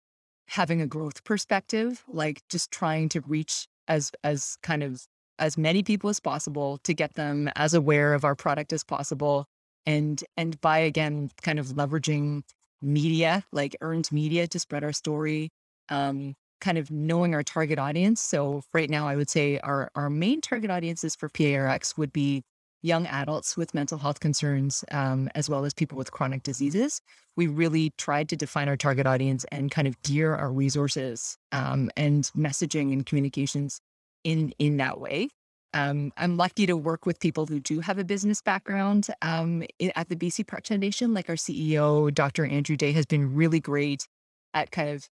having 0.48 0.82
a 0.82 0.88
growth 0.88 1.24
perspective, 1.24 2.04
like 2.10 2.42
just 2.50 2.70
trying 2.70 3.08
to 3.10 3.22
reach 3.22 3.68
as 3.88 4.12
as 4.24 4.58
kind 4.64 4.84
of 4.84 5.06
as 5.40 5.58
many 5.58 5.84
people 5.84 6.10
as 6.10 6.20
possible 6.20 6.78
to 6.84 6.94
get 6.94 7.16
them 7.16 7.50
as 7.56 7.74
aware 7.74 8.14
of 8.14 8.24
our 8.24 8.36
product 8.36 8.74
as 8.74 8.84
possible 8.84 9.46
and 9.86 10.24
and 10.38 10.60
by 10.62 10.78
again 10.80 11.30
kind 11.42 11.60
of 11.60 11.68
leveraging 11.68 12.44
media 12.82 13.44
like 13.52 13.76
earned 13.82 14.12
media 14.12 14.48
to 14.48 14.60
spread 14.60 14.84
our 14.84 14.94
story 14.94 15.50
um 15.90 16.34
kind 16.62 16.78
of 16.78 16.92
knowing 16.92 17.34
our 17.34 17.44
target 17.44 17.80
audience. 17.80 18.22
So 18.22 18.62
right 18.74 18.90
now 18.90 19.08
i 19.08 19.16
would 19.16 19.30
say 19.30 19.60
our 19.60 19.90
our 19.96 20.10
main 20.10 20.42
target 20.42 20.70
audiences 20.72 21.16
for 21.16 21.30
parx 21.30 21.98
would 21.98 22.14
be 22.14 22.44
young 22.82 23.08
adults 23.08 23.56
with 23.56 23.74
mental 23.74 23.98
health 23.98 24.20
concerns, 24.20 24.84
um, 24.92 25.30
as 25.36 25.50
well 25.50 25.66
as 25.66 25.74
people 25.74 25.98
with 25.98 26.12
chronic 26.12 26.44
diseases. 26.44 27.02
We 27.36 27.48
really 27.48 27.92
tried 27.98 28.30
to 28.30 28.36
define 28.36 28.68
our 28.68 28.78
target 28.78 29.06
audience 29.08 29.46
and 29.52 29.72
kind 29.72 29.88
of 29.88 30.02
gear 30.02 30.36
our 30.36 30.52
resources 30.52 31.38
um, 31.52 31.92
and 31.96 32.24
messaging 32.36 32.92
and 32.94 33.06
communications 33.06 33.80
in 34.24 34.54
in 34.60 34.78
that 34.78 35.00
way. 35.00 35.30
Um, 35.74 36.12
I'm 36.18 36.36
lucky 36.36 36.66
to 36.66 36.76
work 36.76 37.06
with 37.06 37.20
people 37.20 37.46
who 37.46 37.60
do 37.60 37.80
have 37.80 37.98
a 37.98 38.04
business 38.04 38.42
background 38.42 39.08
um, 39.22 39.64
at 39.96 40.10
the 40.10 40.16
BC 40.18 40.46
Parks 40.48 40.70
Foundation. 40.70 41.14
Like 41.14 41.30
our 41.30 41.36
CEO, 41.36 42.14
Dr. 42.14 42.46
Andrew 42.46 42.76
Day, 42.76 42.92
has 42.92 43.06
been 43.06 43.34
really 43.34 43.62
great 43.62 44.06
at 44.54 44.72
kind 44.72 44.90
of, 44.90 45.08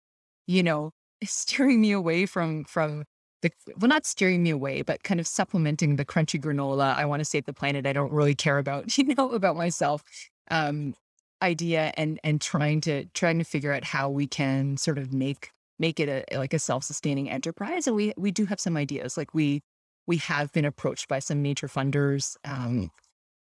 you 0.48 0.64
know, 0.64 0.92
steering 1.24 1.82
me 1.82 1.92
away 1.92 2.26
from 2.26 2.64
from 2.66 3.04
the 3.42 3.52
well 3.78 3.90
not 3.90 4.06
steering 4.06 4.44
me 4.44 4.50
away 4.50 4.82
but 4.82 5.04
kind 5.04 5.20
of 5.20 5.28
supplementing 5.28 5.96
the 5.96 6.06
crunchy 6.06 6.40
granola 6.40 6.96
i 6.96 7.06
want 7.06 7.20
to 7.20 7.26
save 7.26 7.46
the 7.46 7.54
planet 7.54 7.86
i 7.86 7.94
don't 7.94 8.12
really 8.12 8.36
care 8.36 8.58
about 8.58 8.98
you 8.98 9.14
know 9.16 9.32
about 9.32 9.56
myself 9.56 10.04
um 10.52 10.94
idea 11.42 11.94
and 11.98 12.20
and 12.24 12.42
trying 12.42 12.82
to 12.82 13.06
trying 13.14 13.38
to 13.38 13.44
figure 13.44 13.74
out 13.74 13.84
how 13.84 14.10
we 14.10 14.26
can 14.28 14.78
sort 14.78 14.98
of 14.98 15.14
make 15.14 15.52
make 15.80 16.00
it 16.00 16.10
a 16.10 16.38
like 16.38 16.54
a 16.54 16.60
self-sustaining 16.60 17.30
enterprise 17.30 17.88
and 17.88 17.96
we 17.96 18.14
we 18.18 18.32
do 18.32 18.46
have 18.46 18.60
some 18.60 18.78
ideas 18.78 19.18
like 19.18 19.34
we 19.34 19.62
we 20.08 20.18
have 20.18 20.52
been 20.54 20.66
approached 20.66 21.08
by 21.08 21.20
some 21.20 21.42
major 21.42 21.68
funders 21.68 22.38
um 22.46 22.90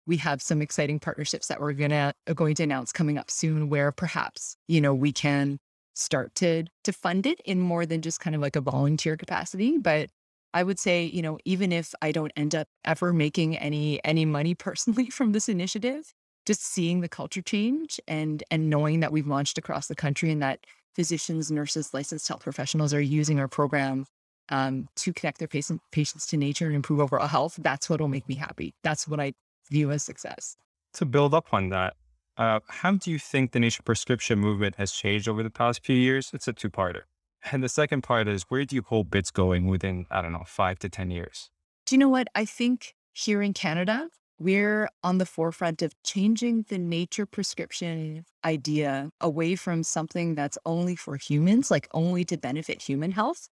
we 0.08 0.18
have 0.18 0.42
some 0.42 0.62
exciting 0.62 1.00
partnerships 1.00 1.48
that 1.48 1.60
we're 1.60 1.74
gonna 1.74 2.14
going 2.34 2.56
to 2.56 2.64
announce 2.64 2.92
coming 2.92 3.18
up 3.18 3.30
soon 3.30 3.70
where 3.70 3.92
perhaps 3.92 4.56
you 4.68 4.80
know 4.80 4.94
we 4.94 5.12
can 5.12 5.60
start 5.94 6.34
to 6.36 6.64
to 6.84 6.94
fund 6.94 7.26
it 7.26 7.40
in 7.46 7.60
more 7.60 7.86
than 7.86 8.02
just 8.02 8.20
kind 8.20 8.36
of 8.36 8.42
like 8.42 8.56
a 8.56 8.62
volunteer 8.62 9.18
capacity 9.18 9.78
but 9.78 10.10
i 10.54 10.64
would 10.64 10.80
say 10.80 11.04
you 11.04 11.22
know 11.22 11.38
even 11.46 11.72
if 11.72 11.94
i 12.02 12.12
don't 12.12 12.32
end 12.36 12.56
up 12.56 12.68
ever 12.86 13.12
making 13.14 13.58
any 13.58 14.04
any 14.06 14.26
money 14.26 14.54
personally 14.68 15.10
from 15.10 15.32
this 15.32 15.50
initiative 15.50 16.14
just 16.46 16.64
seeing 16.64 17.02
the 17.02 17.10
culture 17.10 17.42
change 17.42 18.00
and 18.08 18.44
and 18.50 18.70
knowing 18.70 19.00
that 19.02 19.12
we've 19.12 19.28
launched 19.28 19.58
across 19.58 19.88
the 19.88 19.96
country 19.96 20.32
and 20.32 20.42
that 20.42 20.66
physicians 20.96 21.52
nurses 21.52 21.94
licensed 21.94 22.28
health 22.28 22.42
professionals 22.42 22.94
are 22.94 23.02
using 23.02 23.40
our 23.40 23.48
program 23.48 24.06
um, 24.50 24.90
to 24.98 25.14
connect 25.14 25.40
their 25.40 25.48
patient, 25.48 25.82
patients 25.92 26.28
to 26.28 26.38
nature 26.38 26.68
and 26.68 26.76
improve 26.76 27.00
overall 27.00 27.28
health 27.28 27.58
that's 27.62 27.90
what 27.90 28.02
will 28.02 28.08
make 28.08 28.28
me 28.28 28.36
happy. 28.36 28.74
That's 28.84 29.08
what 29.08 29.20
i 29.20 29.34
view 29.70 29.92
as 29.92 30.04
success. 30.04 30.58
To 30.94 31.06
build 31.06 31.34
up 31.34 31.54
on 31.54 31.70
that 31.70 31.96
uh, 32.42 32.60
how 32.70 32.94
do 32.94 33.12
you 33.12 33.20
think 33.20 33.52
the 33.52 33.60
nature 33.60 33.84
prescription 33.84 34.40
movement 34.40 34.76
has 34.78 34.92
changed 34.92 35.28
over 35.28 35.44
the 35.44 35.52
past 35.52 35.86
few 35.86 35.96
years? 35.96 36.32
It's 36.34 36.48
a 36.48 36.54
two 36.54 36.72
parter. 36.72 37.04
And 37.52 37.64
the 37.64 37.70
second 37.70 38.02
part 38.02 38.28
is 38.28 38.44
where 38.50 38.66
do 38.66 38.76
you 38.76 38.82
hope 38.82 39.14
it's 39.14 39.30
going 39.30 39.68
within, 39.68 40.08
I 40.10 40.24
don't 40.24 40.32
know, 40.32 40.44
five 40.48 40.80
to 40.80 40.90
10 40.90 41.12
years? 41.12 41.52
Do 41.86 41.94
you 41.94 42.00
know 42.00 42.10
what? 42.10 42.30
I 42.34 42.46
think 42.46 42.96
here 43.14 43.44
in 43.44 43.54
Canada, 43.54 44.10
we're 44.40 44.90
on 45.04 45.20
the 45.20 45.26
forefront 45.28 45.84
of 45.84 45.94
changing 46.04 46.66
the 46.68 46.80
nature 46.80 47.28
prescription 47.28 48.26
idea 48.44 49.12
away 49.22 49.56
from 49.56 49.84
something 49.84 50.34
that's 50.34 50.58
only 50.66 50.96
for 50.96 51.18
humans, 51.18 51.70
like 51.70 51.88
only 51.94 52.26
to 52.26 52.38
benefit 52.38 52.82
human 52.82 53.12
health, 53.12 53.50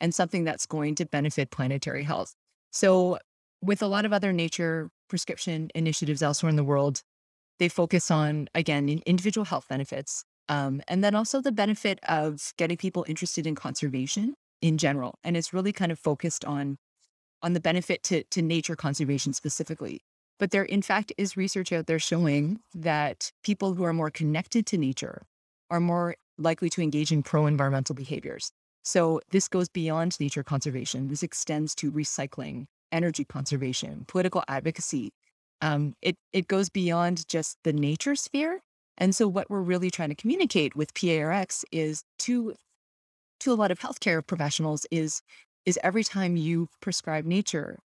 and 0.00 0.14
something 0.14 0.44
that's 0.44 0.66
going 0.66 0.94
to 0.94 1.04
benefit 1.04 1.50
planetary 1.50 2.04
health. 2.04 2.36
So 2.70 3.18
with 3.60 3.82
a 3.82 3.88
lot 3.88 4.04
of 4.04 4.12
other 4.12 4.32
nature 4.32 4.90
prescription 5.08 5.68
initiatives 5.74 6.22
elsewhere 6.22 6.50
in 6.50 6.54
the 6.54 6.62
world, 6.62 7.02
they 7.60 7.68
focus 7.68 8.10
on, 8.10 8.48
again, 8.54 9.00
individual 9.06 9.44
health 9.44 9.68
benefits. 9.68 10.24
Um, 10.48 10.82
and 10.88 11.04
then 11.04 11.14
also 11.14 11.40
the 11.40 11.52
benefit 11.52 12.00
of 12.08 12.52
getting 12.56 12.76
people 12.76 13.04
interested 13.06 13.46
in 13.46 13.54
conservation 13.54 14.34
in 14.60 14.78
general. 14.78 15.14
And 15.22 15.36
it's 15.36 15.54
really 15.54 15.72
kind 15.72 15.92
of 15.92 15.98
focused 15.98 16.44
on 16.44 16.78
on 17.42 17.52
the 17.54 17.60
benefit 17.60 18.02
to, 18.02 18.22
to 18.24 18.42
nature 18.42 18.76
conservation 18.76 19.32
specifically. 19.32 20.02
But 20.38 20.50
there, 20.50 20.64
in 20.64 20.82
fact, 20.82 21.12
is 21.16 21.36
research 21.36 21.72
out 21.72 21.86
there 21.86 21.98
showing 21.98 22.60
that 22.74 23.30
people 23.44 23.74
who 23.74 23.84
are 23.84 23.94
more 23.94 24.10
connected 24.10 24.66
to 24.66 24.78
nature 24.78 25.22
are 25.70 25.80
more 25.80 26.16
likely 26.36 26.68
to 26.70 26.82
engage 26.82 27.12
in 27.12 27.22
pro 27.22 27.46
environmental 27.46 27.94
behaviors. 27.94 28.52
So 28.82 29.20
this 29.30 29.48
goes 29.48 29.68
beyond 29.68 30.18
nature 30.18 30.42
conservation. 30.42 31.08
This 31.08 31.22
extends 31.22 31.74
to 31.76 31.92
recycling, 31.92 32.66
energy 32.90 33.24
conservation, 33.24 34.04
political 34.08 34.42
advocacy. 34.48 35.12
Um, 35.62 35.94
it 36.02 36.16
it 36.32 36.48
goes 36.48 36.68
beyond 36.68 37.28
just 37.28 37.58
the 37.64 37.72
nature 37.72 38.16
sphere. 38.16 38.60
And 38.98 39.14
so 39.14 39.28
what 39.28 39.50
we're 39.50 39.62
really 39.62 39.90
trying 39.90 40.10
to 40.10 40.14
communicate 40.14 40.76
with 40.76 40.94
PARX 40.94 41.64
is 41.72 42.04
to 42.20 42.54
to 43.40 43.52
a 43.52 43.54
lot 43.54 43.70
of 43.70 43.80
healthcare 43.80 44.26
professionals 44.26 44.86
is 44.90 45.22
is 45.66 45.78
every 45.82 46.04
time 46.04 46.36
you 46.36 46.68
prescribe 46.80 47.24
nature, 47.24 47.78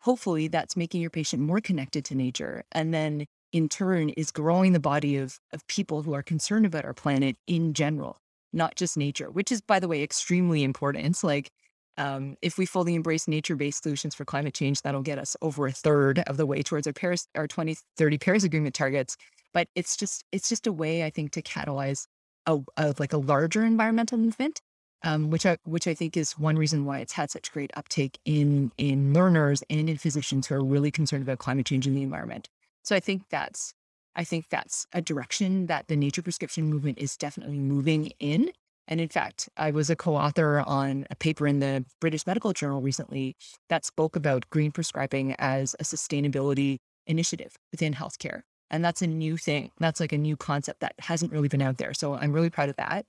hopefully 0.00 0.48
that's 0.48 0.76
making 0.76 1.00
your 1.00 1.10
patient 1.10 1.42
more 1.42 1.60
connected 1.60 2.04
to 2.06 2.14
nature. 2.14 2.64
And 2.72 2.92
then 2.94 3.26
in 3.52 3.68
turn 3.68 4.10
is 4.10 4.30
growing 4.30 4.72
the 4.72 4.80
body 4.80 5.16
of, 5.16 5.38
of 5.52 5.66
people 5.68 6.02
who 6.02 6.12
are 6.14 6.22
concerned 6.22 6.66
about 6.66 6.84
our 6.84 6.94
planet 6.94 7.36
in 7.46 7.72
general 7.74 8.18
not 8.52 8.74
just 8.74 8.96
nature, 8.96 9.30
which 9.30 9.52
is, 9.52 9.60
by 9.60 9.78
the 9.78 9.88
way, 9.88 10.02
extremely 10.02 10.64
important. 10.64 11.06
It's 11.06 11.22
like 11.22 11.50
um, 11.98 12.36
if 12.42 12.58
we 12.58 12.66
fully 12.66 12.94
embrace 12.94 13.26
nature-based 13.26 13.82
solutions 13.82 14.14
for 14.14 14.24
climate 14.24 14.54
change, 14.54 14.82
that'll 14.82 15.02
get 15.02 15.18
us 15.18 15.36
over 15.42 15.66
a 15.66 15.72
third 15.72 16.20
of 16.26 16.36
the 16.36 16.46
way 16.46 16.62
towards 16.62 16.86
our 16.86 16.92
Paris, 16.92 17.26
our 17.34 17.46
2030 17.46 18.18
Paris 18.18 18.44
Agreement 18.44 18.74
targets. 18.74 19.16
But 19.52 19.68
it's 19.74 19.96
just 19.96 20.24
it's 20.32 20.48
just 20.48 20.66
a 20.66 20.72
way, 20.72 21.04
I 21.04 21.10
think, 21.10 21.32
to 21.32 21.42
catalyze 21.42 22.06
a, 22.46 22.58
a 22.76 22.94
like 22.98 23.12
a 23.12 23.18
larger 23.18 23.64
environmental 23.64 24.18
movement, 24.18 24.60
um, 25.02 25.30
which 25.30 25.46
I 25.46 25.56
which 25.64 25.86
I 25.86 25.94
think 25.94 26.16
is 26.16 26.32
one 26.32 26.56
reason 26.56 26.84
why 26.84 26.98
it's 26.98 27.14
had 27.14 27.30
such 27.30 27.52
great 27.52 27.70
uptake 27.74 28.18
in 28.24 28.72
in 28.76 29.14
learners 29.14 29.62
and 29.70 29.88
in 29.88 29.96
physicians 29.96 30.46
who 30.46 30.56
are 30.56 30.64
really 30.64 30.90
concerned 30.90 31.22
about 31.22 31.38
climate 31.38 31.66
change 31.66 31.86
and 31.86 31.96
the 31.96 32.02
environment. 32.02 32.48
So 32.82 32.94
I 32.94 33.00
think 33.00 33.22
that's 33.30 33.72
I 34.14 34.24
think 34.24 34.48
that's 34.48 34.86
a 34.92 35.02
direction 35.02 35.66
that 35.66 35.88
the 35.88 35.96
nature 35.96 36.22
prescription 36.22 36.64
movement 36.64 36.98
is 36.98 37.16
definitely 37.16 37.58
moving 37.58 38.12
in. 38.18 38.50
And 38.88 39.00
in 39.00 39.08
fact, 39.08 39.48
I 39.56 39.70
was 39.70 39.90
a 39.90 39.96
co 39.96 40.14
author 40.16 40.60
on 40.60 41.06
a 41.10 41.16
paper 41.16 41.46
in 41.46 41.58
the 41.60 41.84
British 42.00 42.26
Medical 42.26 42.52
Journal 42.52 42.80
recently 42.80 43.36
that 43.68 43.84
spoke 43.84 44.16
about 44.16 44.48
green 44.50 44.70
prescribing 44.70 45.34
as 45.38 45.74
a 45.80 45.82
sustainability 45.82 46.78
initiative 47.06 47.56
within 47.72 47.94
healthcare. 47.94 48.42
And 48.70 48.84
that's 48.84 49.02
a 49.02 49.06
new 49.06 49.36
thing. 49.36 49.70
That's 49.78 50.00
like 50.00 50.12
a 50.12 50.18
new 50.18 50.36
concept 50.36 50.80
that 50.80 50.94
hasn't 50.98 51.32
really 51.32 51.48
been 51.48 51.62
out 51.62 51.78
there. 51.78 51.94
So 51.94 52.14
I'm 52.14 52.32
really 52.32 52.50
proud 52.50 52.68
of 52.68 52.76
that. 52.76 53.06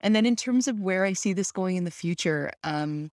And 0.00 0.14
then 0.14 0.26
in 0.26 0.36
terms 0.36 0.68
of 0.68 0.80
where 0.80 1.04
I 1.04 1.12
see 1.12 1.32
this 1.32 1.52
going 1.52 1.76
in 1.76 1.84
the 1.84 1.90
future, 1.90 2.52
um, 2.64 3.10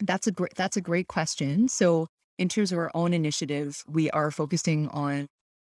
that's 0.00 0.26
a 0.26 0.32
great 0.32 0.54
that's 0.54 0.76
a 0.76 0.80
great 0.80 1.08
question. 1.08 1.68
So 1.68 2.06
in 2.38 2.48
terms 2.48 2.70
of 2.70 2.78
our 2.78 2.90
own 2.94 3.12
initiative, 3.12 3.82
we 3.88 4.10
are 4.10 4.30
focusing 4.30 4.88
on 4.88 5.26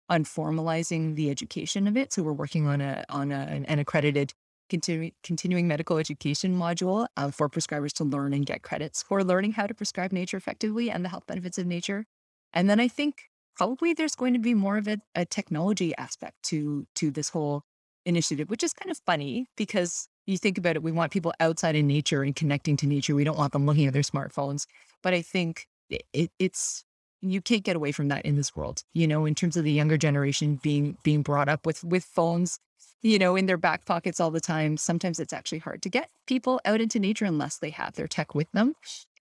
on 0.10 0.24
formalizing 0.24 1.16
the 1.16 1.30
education 1.30 1.88
of 1.88 1.98
it. 1.98 2.14
So 2.14 2.24
we're 2.24 2.34
working 2.34 2.68
on 2.68 2.82
a 2.82 3.06
on 3.10 3.32
a, 3.32 3.64
an 3.68 3.80
accredited 3.80 4.34
continuing 4.70 5.12
continuing 5.24 5.68
medical 5.68 5.98
education 5.98 6.56
module 6.56 7.08
uh, 7.18 7.32
for 7.32 7.50
prescribers 7.50 7.94
to 7.94 8.04
learn 8.04 8.34
and 8.34 8.46
get 8.46 8.62
credits 8.62 9.04
for 9.04 9.24
learning 9.24 9.54
how 9.54 9.68
to 9.68 9.74
prescribe 9.74 10.12
nature 10.12 10.38
effectively 10.38 10.90
and 10.90 11.04
the 11.04 11.10
health 11.10 11.26
benefits 11.28 11.58
of 11.58 11.66
nature. 11.66 12.06
And 12.54 12.70
then 12.70 12.80
I 12.80 12.88
think 12.88 13.30
probably 13.56 13.94
there's 13.94 14.16
going 14.16 14.34
to 14.34 14.40
be 14.40 14.54
more 14.54 14.78
of 14.78 14.88
a, 14.88 14.98
a 15.14 15.26
technology 15.26 15.94
aspect 15.98 16.44
to 16.44 16.88
to 16.96 17.12
this 17.12 17.30
whole 17.30 17.64
initiative, 18.06 18.50
which 18.50 18.64
is 18.64 18.74
kind 18.74 18.92
of 18.92 19.00
funny 19.06 19.48
because 19.56 20.08
you 20.28 20.38
think 20.38 20.58
about 20.58 20.76
it, 20.76 20.84
we 20.84 20.92
want 20.92 21.12
people 21.12 21.34
outside 21.40 21.76
in 21.76 21.88
nature 21.88 22.24
and 22.24 22.36
connecting 22.36 22.78
to 22.78 22.88
nature. 22.88 23.16
We 23.16 23.24
don't 23.24 23.38
want 23.38 23.54
them 23.54 23.66
looking 23.66 23.86
at 23.86 23.94
their 23.94 24.02
smartphones. 24.02 24.66
But 25.04 25.14
I 25.14 25.22
think 25.22 25.68
it, 25.90 26.32
it's 26.40 26.84
you 27.22 27.42
can't 27.42 27.64
get 27.64 27.76
away 27.76 27.92
from 27.92 28.08
that 28.10 28.26
in 28.26 28.36
this 28.36 28.56
world 28.56 28.84
you 28.94 29.08
know 29.08 29.26
in 29.26 29.34
terms 29.36 29.58
of 29.58 29.64
the 29.64 29.72
younger 29.72 29.98
generation 29.98 30.60
being 30.62 30.98
being 31.04 31.22
brought 31.22 31.50
up 31.50 31.66
with 31.66 31.84
with 31.84 32.04
phones 32.04 32.60
you 33.06 33.20
know 33.20 33.36
in 33.36 33.46
their 33.46 33.58
back 33.58 33.86
pockets 33.86 34.20
all 34.20 34.32
the 34.32 34.42
time 34.42 34.78
sometimes 34.78 35.20
it's 35.20 35.34
actually 35.34 35.60
hard 35.60 35.82
to 35.82 35.90
get 35.90 36.10
people 36.28 36.60
out 36.66 36.82
into 36.82 37.00
nature 37.00 37.26
unless 37.26 37.58
they 37.58 37.70
have 37.70 37.94
their 37.94 38.08
tech 38.08 38.34
with 38.34 38.52
them 38.52 38.74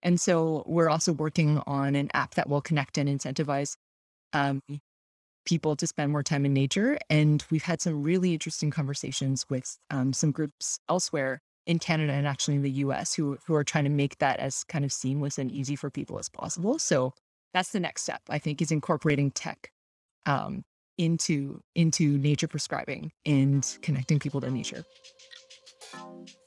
and 0.02 0.20
so 0.20 0.62
we're 0.66 0.88
also 0.88 1.12
working 1.12 1.60
on 1.66 1.94
an 1.94 2.10
app 2.14 2.34
that 2.34 2.48
will 2.48 2.60
connect 2.60 2.98
and 2.98 3.08
incentivize 3.08 3.76
um, 4.32 4.60
people 5.46 5.76
to 5.76 5.86
spend 5.86 6.10
more 6.10 6.22
time 6.22 6.46
in 6.46 6.52
nature 6.54 6.98
and 7.10 7.44
we've 7.50 7.64
had 7.64 7.80
some 7.80 8.02
really 8.02 8.32
interesting 8.32 8.70
conversations 8.70 9.44
with 9.50 9.76
um, 9.90 10.12
some 10.12 10.32
groups 10.32 10.78
elsewhere 10.88 11.40
in 11.66 11.78
Canada 11.78 12.12
and 12.12 12.26
actually 12.26 12.54
in 12.54 12.62
the 12.62 12.70
US 12.70 13.14
who 13.14 13.38
who 13.46 13.54
are 13.54 13.64
trying 13.64 13.84
to 13.84 13.90
make 13.90 14.18
that 14.18 14.38
as 14.38 14.64
kind 14.64 14.84
of 14.84 14.92
seamless 14.92 15.38
and 15.38 15.50
easy 15.50 15.76
for 15.76 15.90
people 15.90 16.18
as 16.18 16.28
possible. 16.28 16.78
So 16.78 17.12
that's 17.54 17.70
the 17.70 17.80
next 17.80 18.02
step 18.02 18.20
i 18.28 18.38
think 18.38 18.60
is 18.60 18.70
incorporating 18.70 19.30
tech 19.30 19.70
um, 20.26 20.64
into 20.98 21.62
into 21.74 22.18
nature 22.18 22.48
prescribing 22.48 23.12
and 23.26 23.78
connecting 23.82 24.18
people 24.18 24.40
to 24.40 24.50
nature 24.50 24.84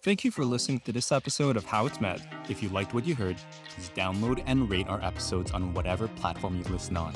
Thank 0.03 0.23
you 0.23 0.31
for 0.31 0.45
listening 0.45 0.79
to 0.81 0.93
this 0.93 1.11
episode 1.11 1.57
of 1.57 1.65
How 1.65 1.85
It's 1.85 1.99
Med. 1.99 2.25
If 2.49 2.63
you 2.63 2.69
liked 2.69 2.93
what 2.93 3.05
you 3.05 3.13
heard, 3.13 3.35
please 3.67 3.91
download 3.93 4.41
and 4.45 4.69
rate 4.69 4.87
our 4.87 5.03
episodes 5.03 5.51
on 5.51 5.73
whatever 5.73 6.07
platform 6.07 6.57
you 6.57 6.63
listen 6.71 6.95
on. 6.95 7.13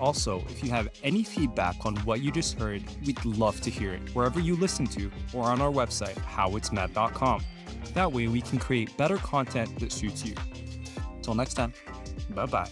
Also, 0.00 0.44
if 0.48 0.62
you 0.62 0.70
have 0.70 0.88
any 1.02 1.24
feedback 1.24 1.84
on 1.84 1.96
what 1.98 2.20
you 2.20 2.30
just 2.30 2.56
heard, 2.56 2.84
we'd 3.04 3.24
love 3.24 3.60
to 3.62 3.70
hear 3.70 3.92
it 3.94 4.14
wherever 4.14 4.38
you 4.38 4.54
listen 4.54 4.86
to 4.86 5.10
or 5.34 5.44
on 5.46 5.60
our 5.60 5.72
website, 5.72 6.14
howitsmed.com. 6.14 7.42
That 7.94 8.12
way, 8.12 8.28
we 8.28 8.40
can 8.40 8.58
create 8.58 8.96
better 8.96 9.16
content 9.16 9.76
that 9.80 9.90
suits 9.90 10.24
you. 10.24 10.36
Till 11.22 11.34
next 11.34 11.54
time, 11.54 11.72
bye 12.30 12.46
bye. 12.46 12.70